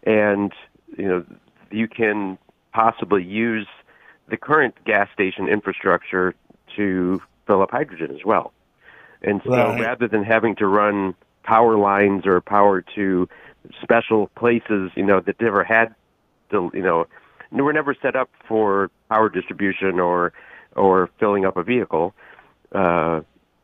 [0.03, 0.53] and
[0.97, 1.25] you know
[1.71, 2.37] you can
[2.73, 3.67] possibly use
[4.29, 6.35] the current gas station infrastructure
[6.75, 8.53] to fill up hydrogen as well.
[9.21, 9.81] And so right.
[9.81, 11.15] rather than having to run
[11.49, 13.27] power lines or power to
[13.81, 15.95] special places, you know, that never had
[16.51, 17.07] the, you know,
[17.51, 20.31] were never set up for power distribution or
[20.75, 22.13] or filling up a vehicle,
[22.73, 23.21] uh,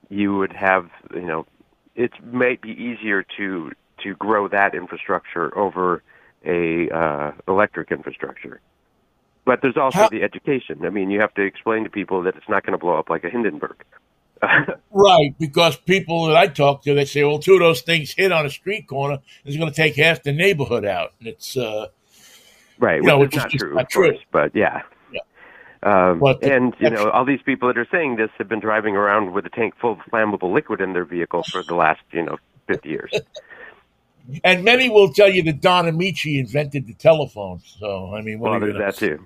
[0.09, 1.45] you would have, you know,
[1.95, 3.71] it might be easier to
[4.03, 6.01] to grow that infrastructure over
[6.43, 8.59] a uh, electric infrastructure.
[9.45, 10.83] But there's also How, the education.
[10.85, 13.11] I mean, you have to explain to people that it's not going to blow up
[13.11, 13.77] like a Hindenburg.
[14.91, 18.31] Right, because people that I talk to, they say, well, two of those things hit
[18.31, 21.13] on a street corner is going to take half the neighborhood out.
[21.19, 21.87] And it's, uh,
[22.79, 24.11] right, which, know, is not true, not of true.
[24.11, 24.83] course, but yeah.
[25.11, 25.19] yeah.
[25.83, 28.95] Um, the, and, you know, all these people that are saying this have been driving
[28.95, 32.23] around with a tank full of flammable liquid in their vehicle for the last, you
[32.23, 33.11] know, 50 years.
[34.43, 37.61] and many will tell you that Don Ameche invented the telephone.
[37.79, 39.25] So, I mean, well, there's that too.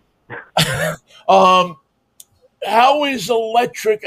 [1.31, 1.77] um,
[2.65, 4.03] how is electric?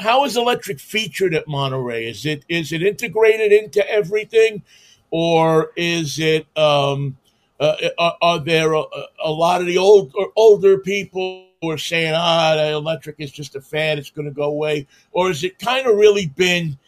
[0.00, 2.08] How is electric featured at Monterey?
[2.08, 4.62] Is it is it integrated into everything,
[5.10, 6.46] or is it?
[6.56, 7.16] Um,
[7.58, 8.82] uh, are, are, there a,
[9.22, 13.54] a, lot of the old older people who are saying, "Ah, the electric is just
[13.54, 16.78] a fad; it's going to go away," or has it kind of really been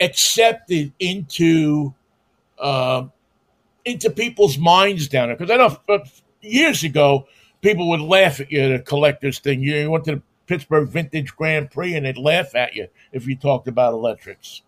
[0.00, 1.92] accepted into
[2.58, 3.04] uh,
[3.84, 5.36] into people's minds down there?
[5.36, 5.98] Because I know uh,
[6.40, 7.26] years ago
[7.60, 9.62] people would laugh at you, the collector's thing.
[9.62, 13.36] You went to the Pittsburgh Vintage Grand Prix and they'd laugh at you if you
[13.36, 14.62] talked about electrics.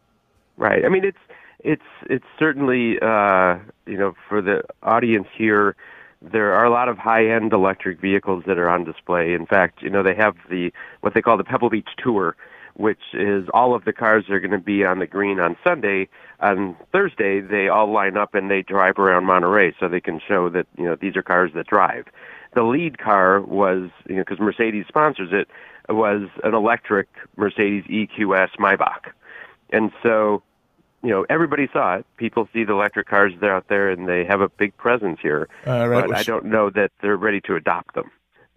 [0.56, 0.84] Right.
[0.84, 1.18] I mean, it's
[1.64, 5.74] it's it's certainly uh, you know for the audience here.
[6.22, 9.34] There are a lot of high-end electric vehicles that are on display.
[9.34, 12.36] In fact, you know they have the what they call the Pebble Beach Tour,
[12.74, 16.08] which is all of the cars are going to be on the green on Sunday.
[16.40, 20.48] On Thursday, they all line up and they drive around Monterey, so they can show
[20.50, 22.06] that you know these are cars that drive
[22.54, 25.48] the lead car was, you know, because Mercedes sponsors it,
[25.92, 29.12] was an electric Mercedes EQS Maybach.
[29.70, 30.42] And so,
[31.02, 32.06] you know, everybody saw it.
[32.16, 35.18] People see the electric cars that are out there, and they have a big presence
[35.20, 35.48] here.
[35.66, 36.06] Uh, right.
[36.06, 38.10] But I don't know that they're ready to adopt them.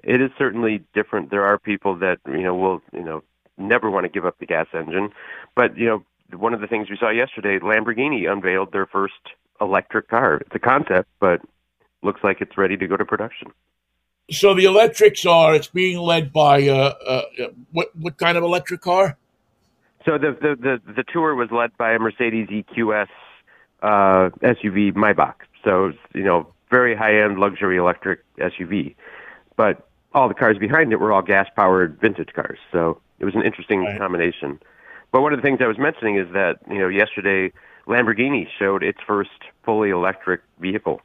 [0.03, 1.31] It is certainly different.
[1.31, 3.23] There are people that you know will you know
[3.57, 5.09] never want to give up the gas engine,
[5.55, 6.03] but you know
[6.37, 9.15] one of the things we saw yesterday, Lamborghini unveiled their first
[9.59, 10.35] electric car.
[10.35, 11.41] It's a concept, but
[12.03, 13.51] looks like it's ready to go to production.
[14.29, 17.21] So the electrics are it's being led by uh, uh,
[17.71, 19.17] what what kind of electric car?
[20.05, 23.07] So the the the, the tour was led by a Mercedes EQS
[23.81, 25.35] uh, SUV Maybach.
[25.63, 28.95] So you know very high end luxury electric SUV,
[29.55, 32.59] but all the cars behind it were all gas powered vintage cars.
[32.71, 33.97] So it was an interesting right.
[33.97, 34.59] combination.
[35.11, 37.53] But one of the things I was mentioning is that you know yesterday
[37.87, 41.01] Lamborghini showed its first fully electric vehicle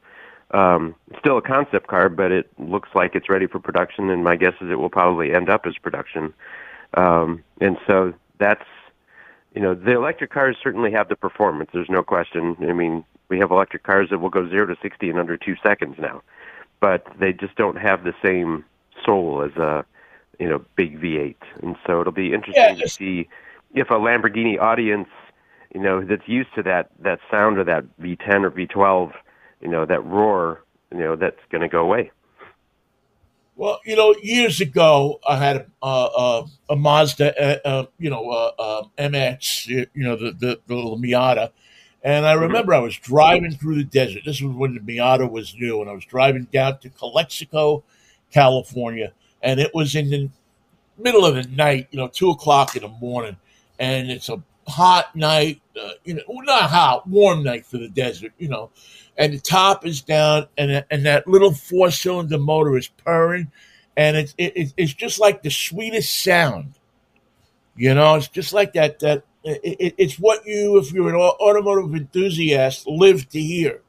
[0.53, 4.37] um, still a concept car, but it looks like it's ready for production, and my
[4.37, 6.35] guess is it will probably end up as production.
[6.95, 8.65] Um, and so that's,
[9.55, 11.71] you know, the electric cars certainly have the performance.
[11.73, 12.57] There's no question.
[12.61, 15.57] I mean, we have electric cars that will go zero to sixty in under two
[15.63, 16.23] seconds now,
[16.81, 18.65] but they just don't have the same
[19.05, 19.87] soul as a,
[20.39, 21.37] you know, big V8.
[21.63, 23.29] And so it'll be interesting yeah, to see
[23.75, 25.09] if a Lamborghini audience,
[25.75, 29.13] you know, that's used to that that sound of that V10 or V12
[29.63, 32.11] you know, that roar, you know, that's going to go away.
[33.55, 38.29] Well, you know, years ago, I had a, a, a Mazda, uh, uh you know,
[38.29, 41.51] uh, MX, you know, the, the, the, little Miata.
[42.03, 42.43] And I mm-hmm.
[42.43, 42.75] remember.
[42.75, 44.23] I was driving through the desert.
[44.25, 45.81] This was when the Miata was new.
[45.81, 47.85] And I was driving down to Calexico,
[48.33, 49.13] California.
[49.43, 50.31] And it was in the
[50.99, 53.37] middle of the night, you know, two o'clock in the morning.
[53.79, 58.33] And it's a hot night, uh, you know, not hot, warm night for the desert,
[58.39, 58.71] you know,
[59.17, 63.51] and the top is down, and and that little four cylinder motor is purring,
[63.97, 66.75] and it's it, it's just like the sweetest sound.
[67.77, 69.01] You know, it's just like that.
[69.01, 73.81] That it, it's what you, if you're an automotive enthusiast, live to hear.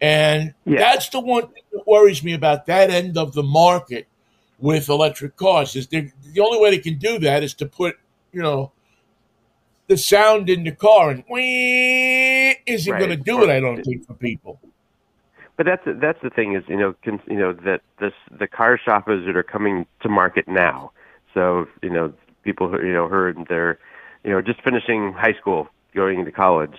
[0.00, 0.78] And yeah.
[0.78, 4.06] that's the one thing that worries me about that end of the market
[4.58, 5.76] with electric cars.
[5.76, 6.10] Is the
[6.40, 7.96] only way they can do that is to put,
[8.32, 8.72] you know,
[9.88, 12.98] the sound in the car, and isn't right.
[12.98, 13.50] going to do it.
[13.50, 14.60] I don't think for people.
[15.56, 18.78] But that's that's the thing is you know con, you know that this the car
[18.82, 20.92] shoppers that are coming to market now.
[21.32, 22.12] So you know
[22.42, 23.78] people who you know heard they're
[24.22, 26.76] you know just finishing high school, going into college.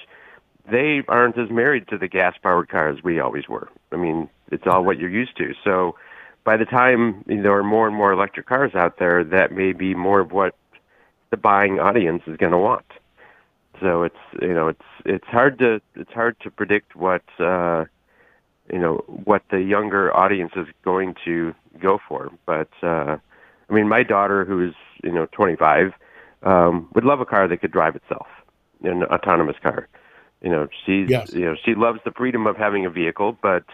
[0.69, 3.69] They aren't as married to the gas powered car as we always were.
[3.91, 5.53] I mean, it's all what you're used to.
[5.63, 5.95] So
[6.43, 9.51] by the time you know, there are more and more electric cars out there, that
[9.51, 10.55] may be more of what
[11.29, 12.85] the buying audience is going to want.
[13.79, 17.85] So it's you know it's it's hard to it's hard to predict what uh,
[18.71, 22.31] you know what the younger audience is going to go for.
[22.45, 23.17] But uh,
[23.69, 24.73] I mean, my daughter, who is
[25.03, 25.93] you know 25,
[26.43, 28.27] um, would love a car that could drive itself,
[28.83, 29.87] an autonomous car.
[30.41, 31.33] You know, she's yes.
[31.33, 33.65] you know she loves the freedom of having a vehicle, but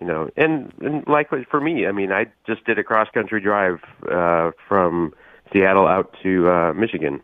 [0.00, 3.40] you know, and and likewise for me, I mean, I just did a cross country
[3.40, 3.80] drive
[4.10, 5.14] uh, from
[5.52, 7.20] Seattle out to uh, Michigan.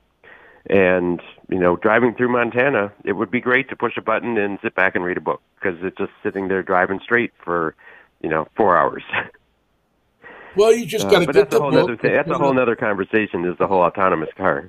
[0.70, 4.58] And you know, driving through Montana, it would be great to push a button and
[4.62, 7.74] sit back and read a book because it's just sitting there driving straight for,
[8.22, 9.02] you know, four hours.
[10.54, 11.84] Well, you just got to uh, get that's the a whole book.
[11.84, 12.12] Other thing.
[12.12, 13.44] That's a whole other conversation.
[13.46, 14.68] Is the whole autonomous car?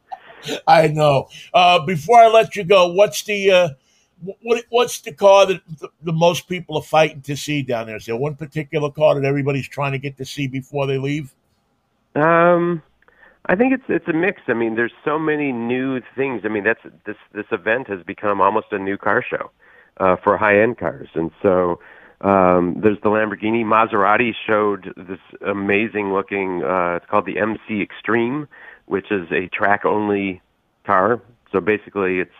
[0.66, 1.28] I know.
[1.52, 3.68] Uh, before I let you go, what's the uh,
[4.42, 7.96] what, what's the car that the, the, most people are fighting to see down there?
[7.96, 11.34] Is there one particular car that everybody's trying to get to see before they leave?
[12.14, 12.82] Um,
[13.46, 14.42] I think it's it's a mix.
[14.48, 16.42] I mean, there's so many new things.
[16.44, 19.50] I mean, that's this this event has become almost a new car show
[19.98, 21.80] uh, for high end cars, and so
[22.20, 23.64] um, there's the Lamborghini.
[23.64, 26.62] Maserati showed this amazing looking.
[26.62, 28.48] Uh, it's called the MC Extreme,
[28.86, 30.42] which is a track only
[30.84, 31.20] car.
[31.50, 32.30] So basically, it's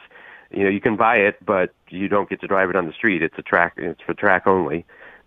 [0.50, 2.92] you know you can buy it, but you don't get to drive it on the
[2.92, 3.22] street.
[3.22, 3.74] It's a track.
[3.76, 4.84] It's for track only.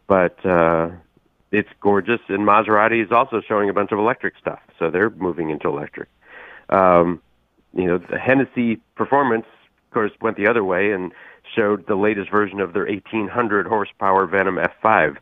[0.07, 0.89] But uh,
[1.51, 2.21] it's gorgeous.
[2.29, 6.09] And Maserati is also showing a bunch of electric stuff, so they're moving into electric.
[6.69, 7.21] Um,
[7.73, 9.45] you know, the Hennessy Performance,
[9.87, 11.11] of course, went the other way and
[11.55, 15.17] showed the latest version of their 1800 horsepower Venom F5.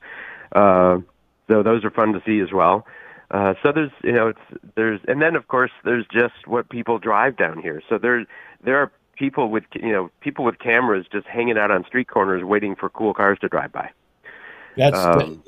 [0.52, 1.00] Uh,
[1.48, 2.86] so those are fun to see as well.
[3.32, 6.98] Uh, so there's, you know, it's there's, and then of course there's just what people
[6.98, 7.82] drive down here.
[7.88, 8.26] So there,
[8.64, 12.44] there are people with, you know, people with cameras just hanging out on street corners
[12.44, 13.92] waiting for cool cars to drive by.
[14.76, 15.44] That's um,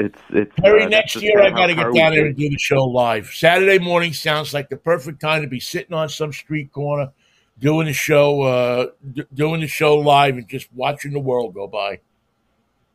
[0.00, 0.84] it's it's Perry.
[0.84, 3.26] Uh, next year, I got to get down there and do the show live.
[3.26, 7.12] Saturday morning sounds like the perfect time to be sitting on some street corner,
[7.58, 11.66] doing the show, uh, d- doing the show live, and just watching the world go
[11.66, 12.00] by.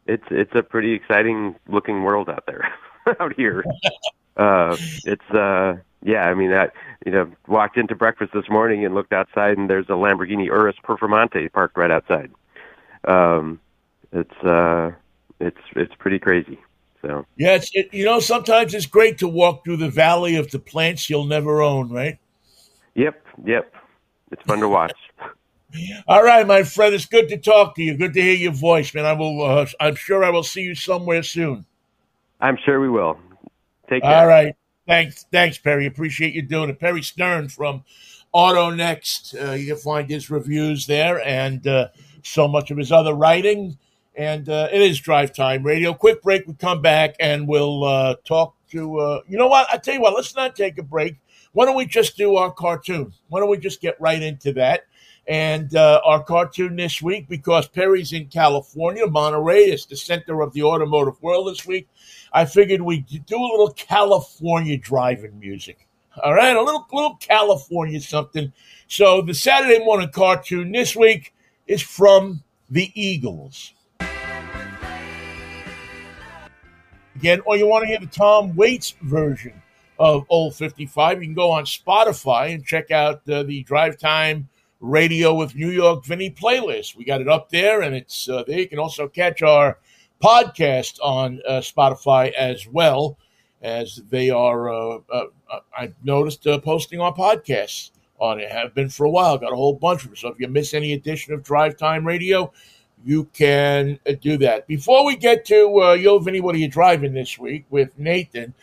[0.07, 2.73] It's it's a pretty exciting looking world out there,
[3.19, 3.63] out here.
[4.37, 4.75] uh,
[5.05, 6.23] it's uh, yeah.
[6.23, 6.69] I mean, I
[7.05, 10.75] you know walked into breakfast this morning and looked outside, and there's a Lamborghini Urus
[10.83, 12.31] Performante parked right outside.
[13.07, 13.59] Um,
[14.11, 14.89] it's uh,
[15.39, 16.57] it's it's pretty crazy.
[17.05, 20.49] So yeah, it's it, you know sometimes it's great to walk through the valley of
[20.49, 22.17] the plants you'll never own, right?
[22.95, 23.73] Yep, yep.
[24.31, 24.93] It's fun to watch.
[26.07, 26.93] All right, my friend.
[26.93, 27.97] It's good to talk to you.
[27.97, 29.05] Good to hear your voice, man.
[29.05, 29.43] I will.
[29.43, 31.65] Uh, I'm sure I will see you somewhere soon.
[32.41, 33.17] I'm sure we will.
[33.89, 34.15] Take care.
[34.15, 34.55] All right.
[34.87, 35.85] Thanks, thanks, Perry.
[35.85, 36.79] Appreciate you doing it.
[36.79, 37.83] Perry Stern from
[38.33, 39.49] AutoNXT.
[39.49, 41.87] Uh, you can find his reviews there and uh,
[42.23, 43.77] so much of his other writing
[44.17, 45.93] and uh, it is Drive Time Radio.
[45.93, 46.47] Quick break.
[46.47, 48.99] We come back and we'll uh, talk to.
[48.99, 49.67] Uh, you know what?
[49.71, 50.15] I tell you what.
[50.15, 51.15] Let's not take a break.
[51.53, 53.13] Why don't we just do our CarTune?
[53.29, 54.85] Why don't we just get right into that?
[55.27, 60.53] And uh, our CarTune this week, because Perry's in California, Monterey is the center of
[60.53, 61.87] the automotive world this week.
[62.31, 65.87] I figured we'd do a little California driving music.
[66.23, 68.53] All right, a little little California something.
[68.87, 71.33] So the Saturday morning CarTune this week
[71.67, 73.74] is from the Eagles.
[77.15, 79.61] Again, or you want to hear the Tom Waits version
[79.99, 84.49] of Ol' 55, you can go on Spotify and check out uh, the Drive Time
[84.81, 86.95] Radio with New York Vinnie playlist.
[86.95, 88.59] We got it up there, and it's uh, there.
[88.59, 89.79] You can also catch our
[90.21, 93.17] podcast on uh, Spotify as well,
[93.61, 94.69] as they are.
[94.69, 95.25] Uh, uh,
[95.77, 98.51] I've noticed uh, posting our podcasts on it.
[98.51, 99.37] Have been for a while.
[99.37, 100.17] Got a whole bunch of them.
[100.17, 102.51] So if you miss any edition of Drive Time Radio,
[103.05, 104.67] you can uh, do that.
[104.67, 108.55] Before we get to uh, Yo, Vinnie, what are you driving this week with Nathan?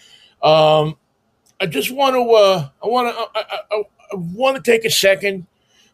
[0.43, 0.97] Um,
[1.61, 3.83] I just want to, uh, I want to, I, I,
[4.17, 5.47] want to take a second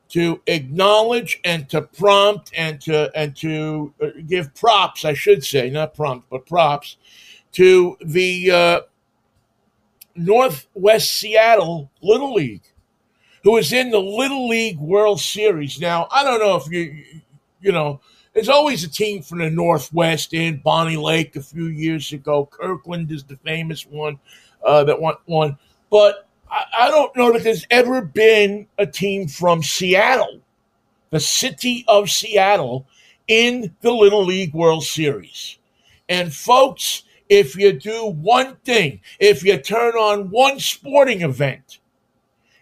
[0.09, 5.69] to acknowledge and to prompt and to and to uh, give props, I should say,
[5.69, 6.97] not prompt, but props
[7.53, 8.81] to the uh,
[10.17, 12.65] Northwest Seattle Little League,
[13.45, 15.79] who is in the Little League World Series.
[15.79, 17.05] Now, I don't know if you,
[17.61, 18.01] you know,
[18.35, 22.47] there's always a team from the Northwest in Bonney Lake a few years ago.
[22.51, 24.19] Kirkland is the famous one
[24.65, 25.59] uh, that won.
[25.91, 30.41] But I, I don't know that there's ever been a team from Seattle,
[31.11, 32.87] the city of Seattle,
[33.27, 35.59] in the Little League World Series.
[36.09, 41.79] And folks, if you do one thing, if you turn on one sporting event,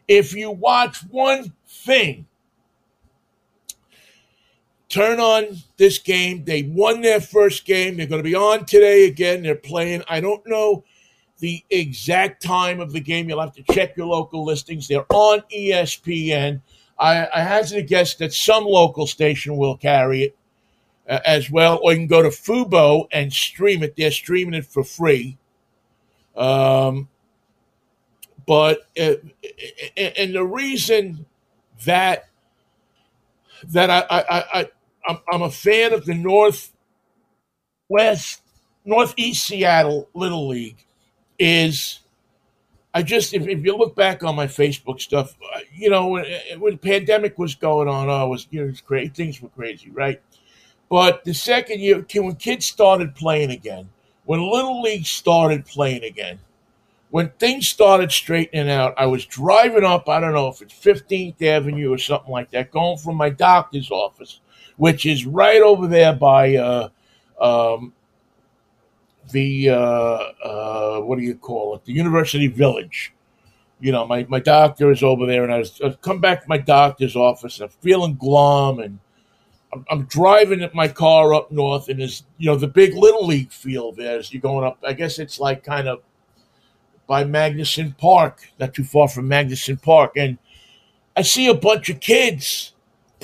[0.09, 2.27] if you watch one thing,
[4.97, 6.45] turn on this game.
[6.45, 7.97] They won their first game.
[7.97, 9.43] They're going to be on today again.
[9.43, 10.03] They're playing.
[10.09, 10.85] I don't know
[11.39, 13.29] the exact time of the game.
[13.29, 14.89] You'll have to check your local listings.
[14.89, 16.63] They're on ESPN.
[16.99, 20.37] I, I hazard a guess that some local station will carry it
[21.07, 23.97] uh, as well, or you can go to Fubo and stream it.
[23.97, 25.37] They're streaming it for free.
[26.35, 27.09] Um,
[28.47, 29.17] but uh,
[29.97, 31.27] and the reason
[31.85, 32.31] that
[33.65, 34.69] that I, I, I
[35.07, 36.73] I'm, I'm a fan of the Northwest
[38.85, 40.85] Northeast Seattle Little League
[41.39, 42.01] is
[42.95, 46.25] I just if, if you look back on my Facebook stuff, uh, you know when,
[46.59, 49.11] when the pandemic was going on, oh, was you know, it was crazy.
[49.11, 50.21] Things were crazy, right?
[50.89, 53.89] But the second year, when kids started playing again,
[54.25, 56.39] when Little League started playing again,
[57.11, 61.43] when things started straightening out, I was driving up, I don't know if it's 15th
[61.43, 64.41] Avenue or something like that, going from my doctor's office,
[64.77, 66.89] which is right over there by uh,
[67.41, 67.93] um,
[69.31, 71.85] the uh, uh, what do you call it?
[71.85, 73.13] The University Village.
[73.81, 76.49] You know, my, my doctor is over there, and I was I come back to
[76.49, 77.61] my doctor's office.
[77.61, 78.99] And I'm feeling glum, and
[79.73, 83.53] I'm, I'm driving my car up north, and there's you know the big little league
[83.53, 84.19] field there.
[84.19, 86.01] As you're going up, I guess it's like kind of
[87.07, 90.39] by Magnuson Park, not too far from Magnuson Park, and
[91.17, 92.73] I see a bunch of kids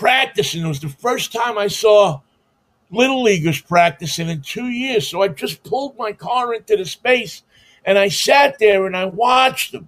[0.02, 0.64] practicing.
[0.64, 2.22] It was the first time I saw
[2.90, 5.06] little leaguers practicing in two years.
[5.06, 7.44] So I just pulled my car into the space
[7.84, 9.86] and I sat there and I watched them.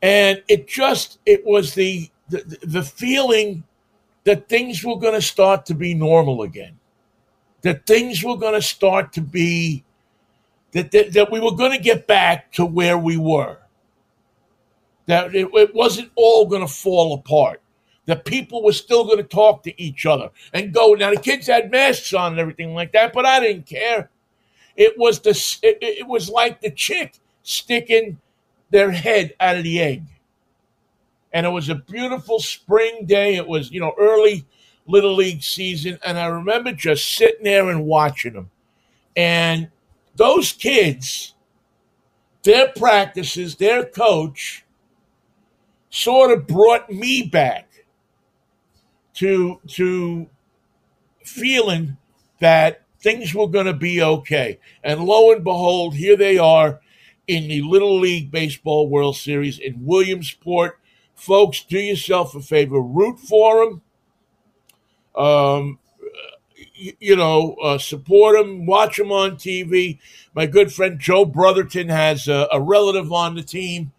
[0.00, 3.64] And it just, it was the, the, the feeling
[4.22, 6.78] that things were going to start to be normal again.
[7.62, 9.82] That things were going to start to be,
[10.70, 13.58] that, that, that we were going to get back to where we were.
[15.06, 17.60] That it, it wasn't all going to fall apart
[18.10, 20.94] the people were still going to talk to each other and go.
[20.94, 24.10] Now the kids had masks on and everything like that, but I didn't care.
[24.76, 25.30] It was the
[25.62, 28.18] it, it was like the chick sticking
[28.70, 30.04] their head out of the egg.
[31.32, 33.36] And it was a beautiful spring day.
[33.36, 34.46] It was, you know, early
[34.86, 38.50] little league season, and I remember just sitting there and watching them.
[39.16, 39.68] And
[40.16, 41.34] those kids,
[42.42, 44.64] their practices, their coach,
[45.90, 47.69] sort of brought me back
[49.20, 50.26] to to
[51.22, 51.98] feeling
[52.40, 54.58] that things were going to be okay.
[54.82, 56.80] And lo and behold, here they are
[57.26, 60.78] in the Little League Baseball World Series in Williamsport.
[61.14, 63.82] Folks, do yourself a favor, root for them.
[65.14, 65.78] Um,
[66.74, 69.98] you, know, uh, support them, watch them on TV.
[70.34, 73.92] My good friend Joe Brotherton has a, a relative on the team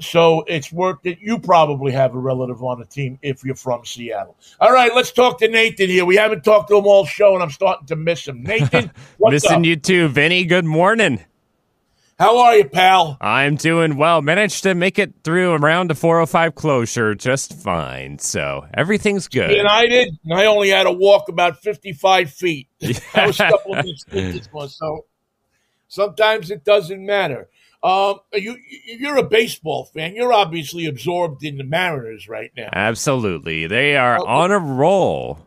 [0.00, 3.84] so it's work that you probably have a relative on the team if you're from
[3.84, 4.36] Seattle.
[4.60, 6.04] All right, let's talk to Nathan here.
[6.04, 8.42] We haven't talked to him all show, and I'm starting to miss him.
[8.42, 8.90] Nathan,
[9.20, 9.64] missing up?
[9.64, 10.44] you too, Vinnie.
[10.44, 11.24] Good morning.
[12.18, 13.16] How are you, pal?
[13.20, 14.22] I'm doing well.
[14.22, 18.18] Managed to make it through around the 405 closure just fine.
[18.18, 19.52] So everything's good.
[19.52, 20.18] And I did.
[20.24, 22.68] And I only had to walk about 55 feet.
[23.14, 23.86] I was a couple of
[24.72, 25.04] so
[25.86, 27.48] sometimes it doesn't matter.
[27.82, 28.56] Um, you
[28.86, 30.16] you're a baseball fan.
[30.16, 32.70] You're obviously absorbed in the Mariners right now.
[32.72, 35.46] Absolutely, they are on a roll.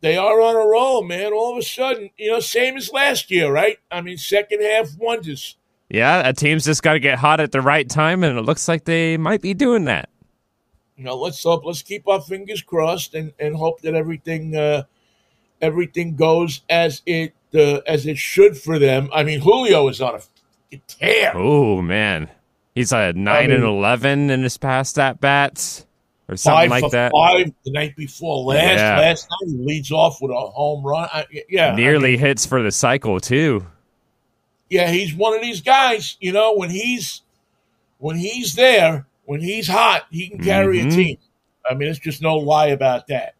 [0.00, 1.32] They are on a roll, man.
[1.32, 3.78] All of a sudden, you know, same as last year, right?
[3.90, 5.56] I mean, second half wonders.
[5.88, 8.68] Yeah, a team's just got to get hot at the right time, and it looks
[8.68, 10.10] like they might be doing that.
[10.96, 11.64] You know, let's hope.
[11.64, 14.84] Let's keep our fingers crossed and, and hope that everything uh,
[15.60, 19.08] everything goes as it uh, as it should for them.
[19.12, 20.20] I mean, Julio is on a
[21.34, 22.28] Oh man,
[22.74, 25.86] he's a nine I mean, and eleven in his past at bats
[26.28, 27.12] or something like that.
[27.12, 28.78] Five the night before last.
[28.78, 28.98] Yeah.
[28.98, 31.08] Last night he leads off with a home run.
[31.12, 33.66] I, yeah, nearly I mean, hits for the cycle too.
[34.70, 36.16] Yeah, he's one of these guys.
[36.20, 37.22] You know, when he's
[37.98, 40.86] when he's there, when he's hot, he can carry Mhm.
[40.86, 41.18] a team.
[41.68, 43.34] I mean, it's just no lie about that.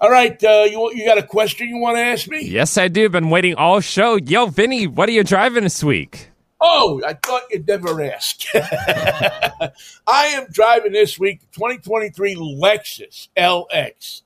[0.00, 2.42] All right, uh, you you got a question you want to ask me?
[2.42, 3.08] Yes, I do.
[3.08, 4.16] Been waiting all show.
[4.16, 6.29] Yo, Vinnie, what are you driving this week?
[6.60, 8.42] Oh, I thought you'd never ask.
[8.54, 14.22] I am driving this week the 2023 Lexus LX.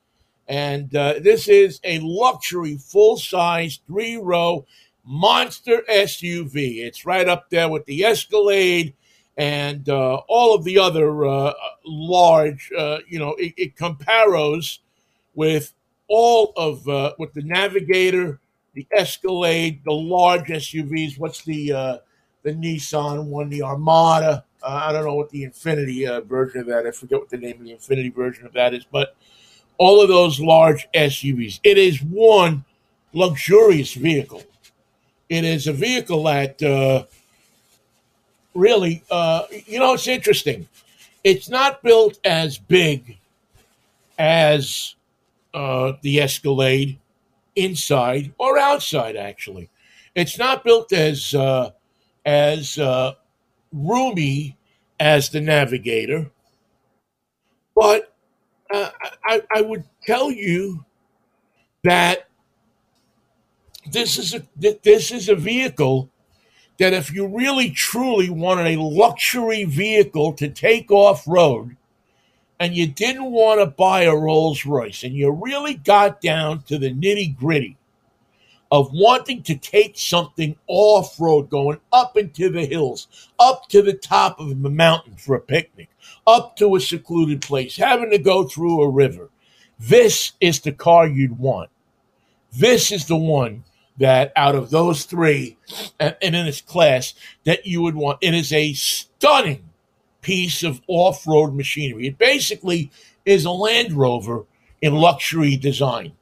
[0.49, 4.67] And uh, this is a luxury full size three row
[5.05, 6.79] monster SUV.
[6.85, 8.95] It's right up there with the Escalade
[9.37, 11.53] and uh, all of the other uh,
[11.87, 14.81] large, uh, you know, it, it compares
[15.35, 15.73] with
[16.09, 18.41] all of, uh, with the Navigator,
[18.75, 21.19] the Escalade, the large SUVs.
[21.19, 21.99] What's the, uh,
[22.45, 24.45] the Nissan one, the Armada.
[24.63, 26.87] Uh, I don't know what the Infiniti uh, version of that.
[26.87, 29.17] I forget what the name of the Infiniti version of that is, but
[29.79, 31.59] all of those large SUVs.
[31.65, 32.65] It is one
[33.13, 34.43] luxurious vehicle.
[35.29, 37.07] It is a vehicle that uh,
[38.55, 40.69] really, uh, you know, it's interesting.
[41.25, 43.17] It's not built as big
[44.19, 44.95] as
[45.55, 46.99] uh, the Escalade
[47.57, 49.71] inside or outside, actually.
[50.15, 51.71] It's not built as uh,
[52.25, 53.15] as uh,
[53.73, 54.57] roomy
[55.01, 56.31] as the Navigator,
[57.75, 58.15] but
[58.73, 58.91] uh,
[59.27, 60.85] I, I would tell you
[61.83, 62.29] that
[63.91, 64.47] this is a
[64.83, 66.11] this is a vehicle
[66.79, 71.77] that if you really truly wanted a luxury vehicle to take off road
[72.59, 76.79] and you didn't want to buy a Rolls Royce and you really got down to
[76.79, 77.77] the nitty gritty
[78.75, 83.07] of wanting to take something off road, going up into the hills,
[83.39, 85.89] up to the top of a mountain for a picnic,
[86.27, 89.31] up to a secluded place, having to go through a river.
[89.79, 91.71] This is the car you'd want.
[92.53, 93.63] This is the one
[93.99, 95.57] that out of those three
[96.01, 97.15] and, and in its class
[97.45, 98.19] that you would want.
[98.23, 99.71] It is a stunning
[100.21, 102.09] piece of off road machinery.
[102.09, 102.91] It basically
[103.25, 104.47] is a Land Rover
[104.83, 106.15] in luxury design.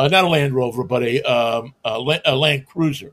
[0.00, 3.12] Uh, not a Land Rover, but a, um, a, a Land Cruiser.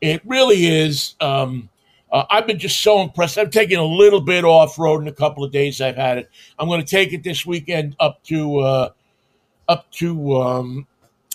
[0.00, 1.14] It really is.
[1.20, 1.68] Um,
[2.10, 3.38] uh, I've been just so impressed.
[3.38, 5.80] I'm taking a little bit off road in a couple of days.
[5.80, 6.30] I've had it.
[6.58, 8.88] I'm going to take it this weekend up to uh,
[9.68, 10.88] up to um,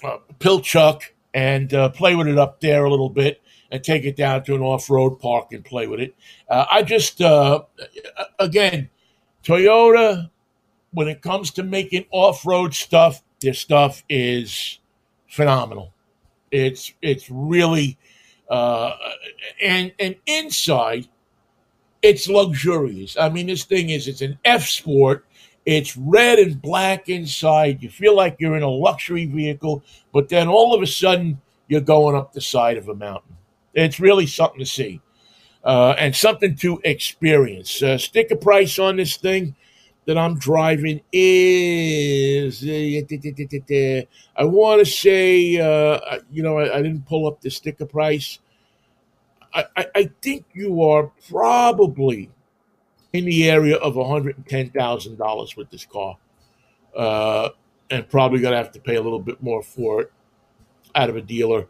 [0.03, 1.03] uh, Pilchuck
[1.33, 3.41] and uh, play with it up there a little bit,
[3.71, 6.13] and take it down to an off road park and play with it.
[6.49, 7.21] Uh, I just
[8.37, 8.89] again,
[9.45, 10.29] Toyota,
[10.91, 14.79] when it comes to making off road stuff, their stuff is
[15.27, 15.93] phenomenal.
[16.51, 17.97] It's it's really
[18.49, 18.95] uh,
[19.61, 21.07] and and inside,
[22.01, 23.17] it's luxurious.
[23.17, 25.25] I mean, this thing is it's an F Sport.
[25.65, 27.83] It's red and black inside.
[27.83, 31.81] You feel like you're in a luxury vehicle, but then all of a sudden you're
[31.81, 33.37] going up the side of a mountain.
[33.75, 34.99] It's really something to see
[35.63, 37.83] uh, and something to experience.
[37.83, 39.55] Uh, sticker price on this thing
[40.09, 47.27] that I'm driving is I want to say uh, you know I, I, didn't pull
[47.27, 48.39] up the sticker price.
[49.53, 52.31] I, I, I think you are probably
[53.13, 56.17] in the area of one hundred and ten thousand dollars with this car,
[56.97, 57.49] uh,
[57.91, 60.11] and probably going to have to pay a little bit more for it
[60.95, 61.67] out of a dealer.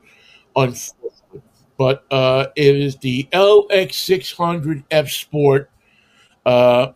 [0.55, 1.41] Unfortunately,
[1.77, 5.69] but uh, it is the LX six hundred F Sport.
[6.45, 6.93] Uh,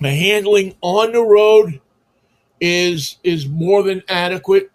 [0.00, 1.80] the handling on the road
[2.60, 4.70] is is more than adequate.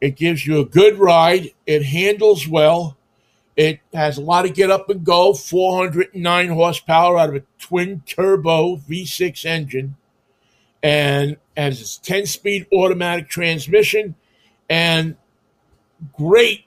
[0.00, 1.50] It gives you a good ride.
[1.66, 2.96] It handles well.
[3.56, 5.32] It has a lot of get up and go.
[5.32, 9.96] 409 horsepower out of a twin turbo V6 engine,
[10.82, 14.14] and has its 10 speed automatic transmission
[14.68, 15.16] and
[16.12, 16.64] great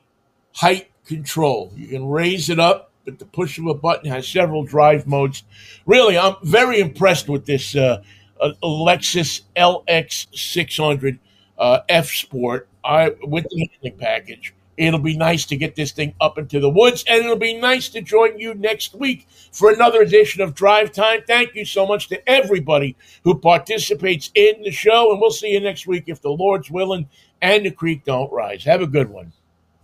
[0.55, 1.71] height control.
[1.75, 4.09] You can raise it up at the push of a button.
[4.09, 5.43] Has several drive modes.
[5.85, 8.01] Really, I'm very impressed with this uh,
[8.39, 11.19] uh, Lexus LX 600
[11.57, 12.67] uh, F Sport.
[12.83, 14.53] I with the handling package.
[14.77, 17.89] It'll be nice to get this thing up into the woods, and it'll be nice
[17.89, 21.19] to join you next week for another edition of Drive Time.
[21.27, 22.95] Thank you so much to everybody
[23.25, 27.09] who participates in the show, and we'll see you next week if the Lord's willing
[27.41, 28.63] and the creek don't rise.
[28.63, 29.33] Have a good one.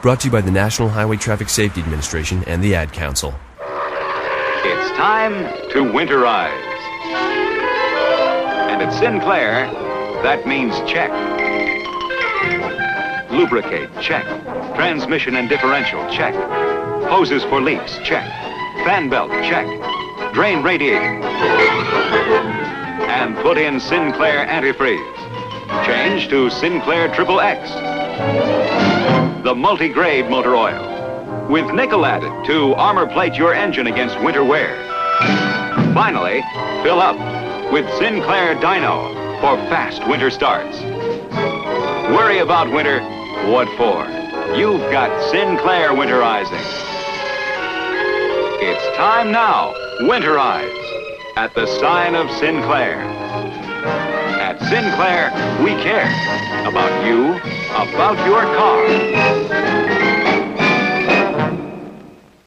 [0.00, 3.34] Brought to you by the National Highway Traffic Safety Administration and the Ad Council.
[3.60, 5.32] It's time
[5.70, 6.52] to winterize.
[8.70, 9.66] And at Sinclair,
[10.22, 11.10] that means check.
[13.32, 14.24] Lubricate, check.
[14.76, 16.32] Transmission and differential, check.
[17.08, 18.24] Hoses for leaks, check.
[18.84, 19.66] Fan belt, check.
[20.32, 21.24] Drain radiator.
[23.08, 25.16] And put in Sinclair antifreeze.
[25.84, 28.67] Change to Sinclair Triple X.
[29.48, 31.48] The multi-grade motor oil.
[31.48, 34.76] With nickel added to armor plate your engine against winter wear.
[35.94, 36.42] Finally,
[36.82, 37.16] fill up
[37.72, 39.08] with Sinclair Dino
[39.40, 40.82] for fast winter starts.
[42.12, 43.00] Worry about winter?
[43.50, 44.04] What for?
[44.54, 46.60] You've got Sinclair winterizing.
[48.60, 49.72] It's time now.
[50.02, 50.68] Winterize
[51.38, 53.00] at the sign of Sinclair.
[53.00, 55.32] At Sinclair,
[55.64, 56.12] we care
[56.68, 57.40] about you,
[57.70, 60.07] about your car.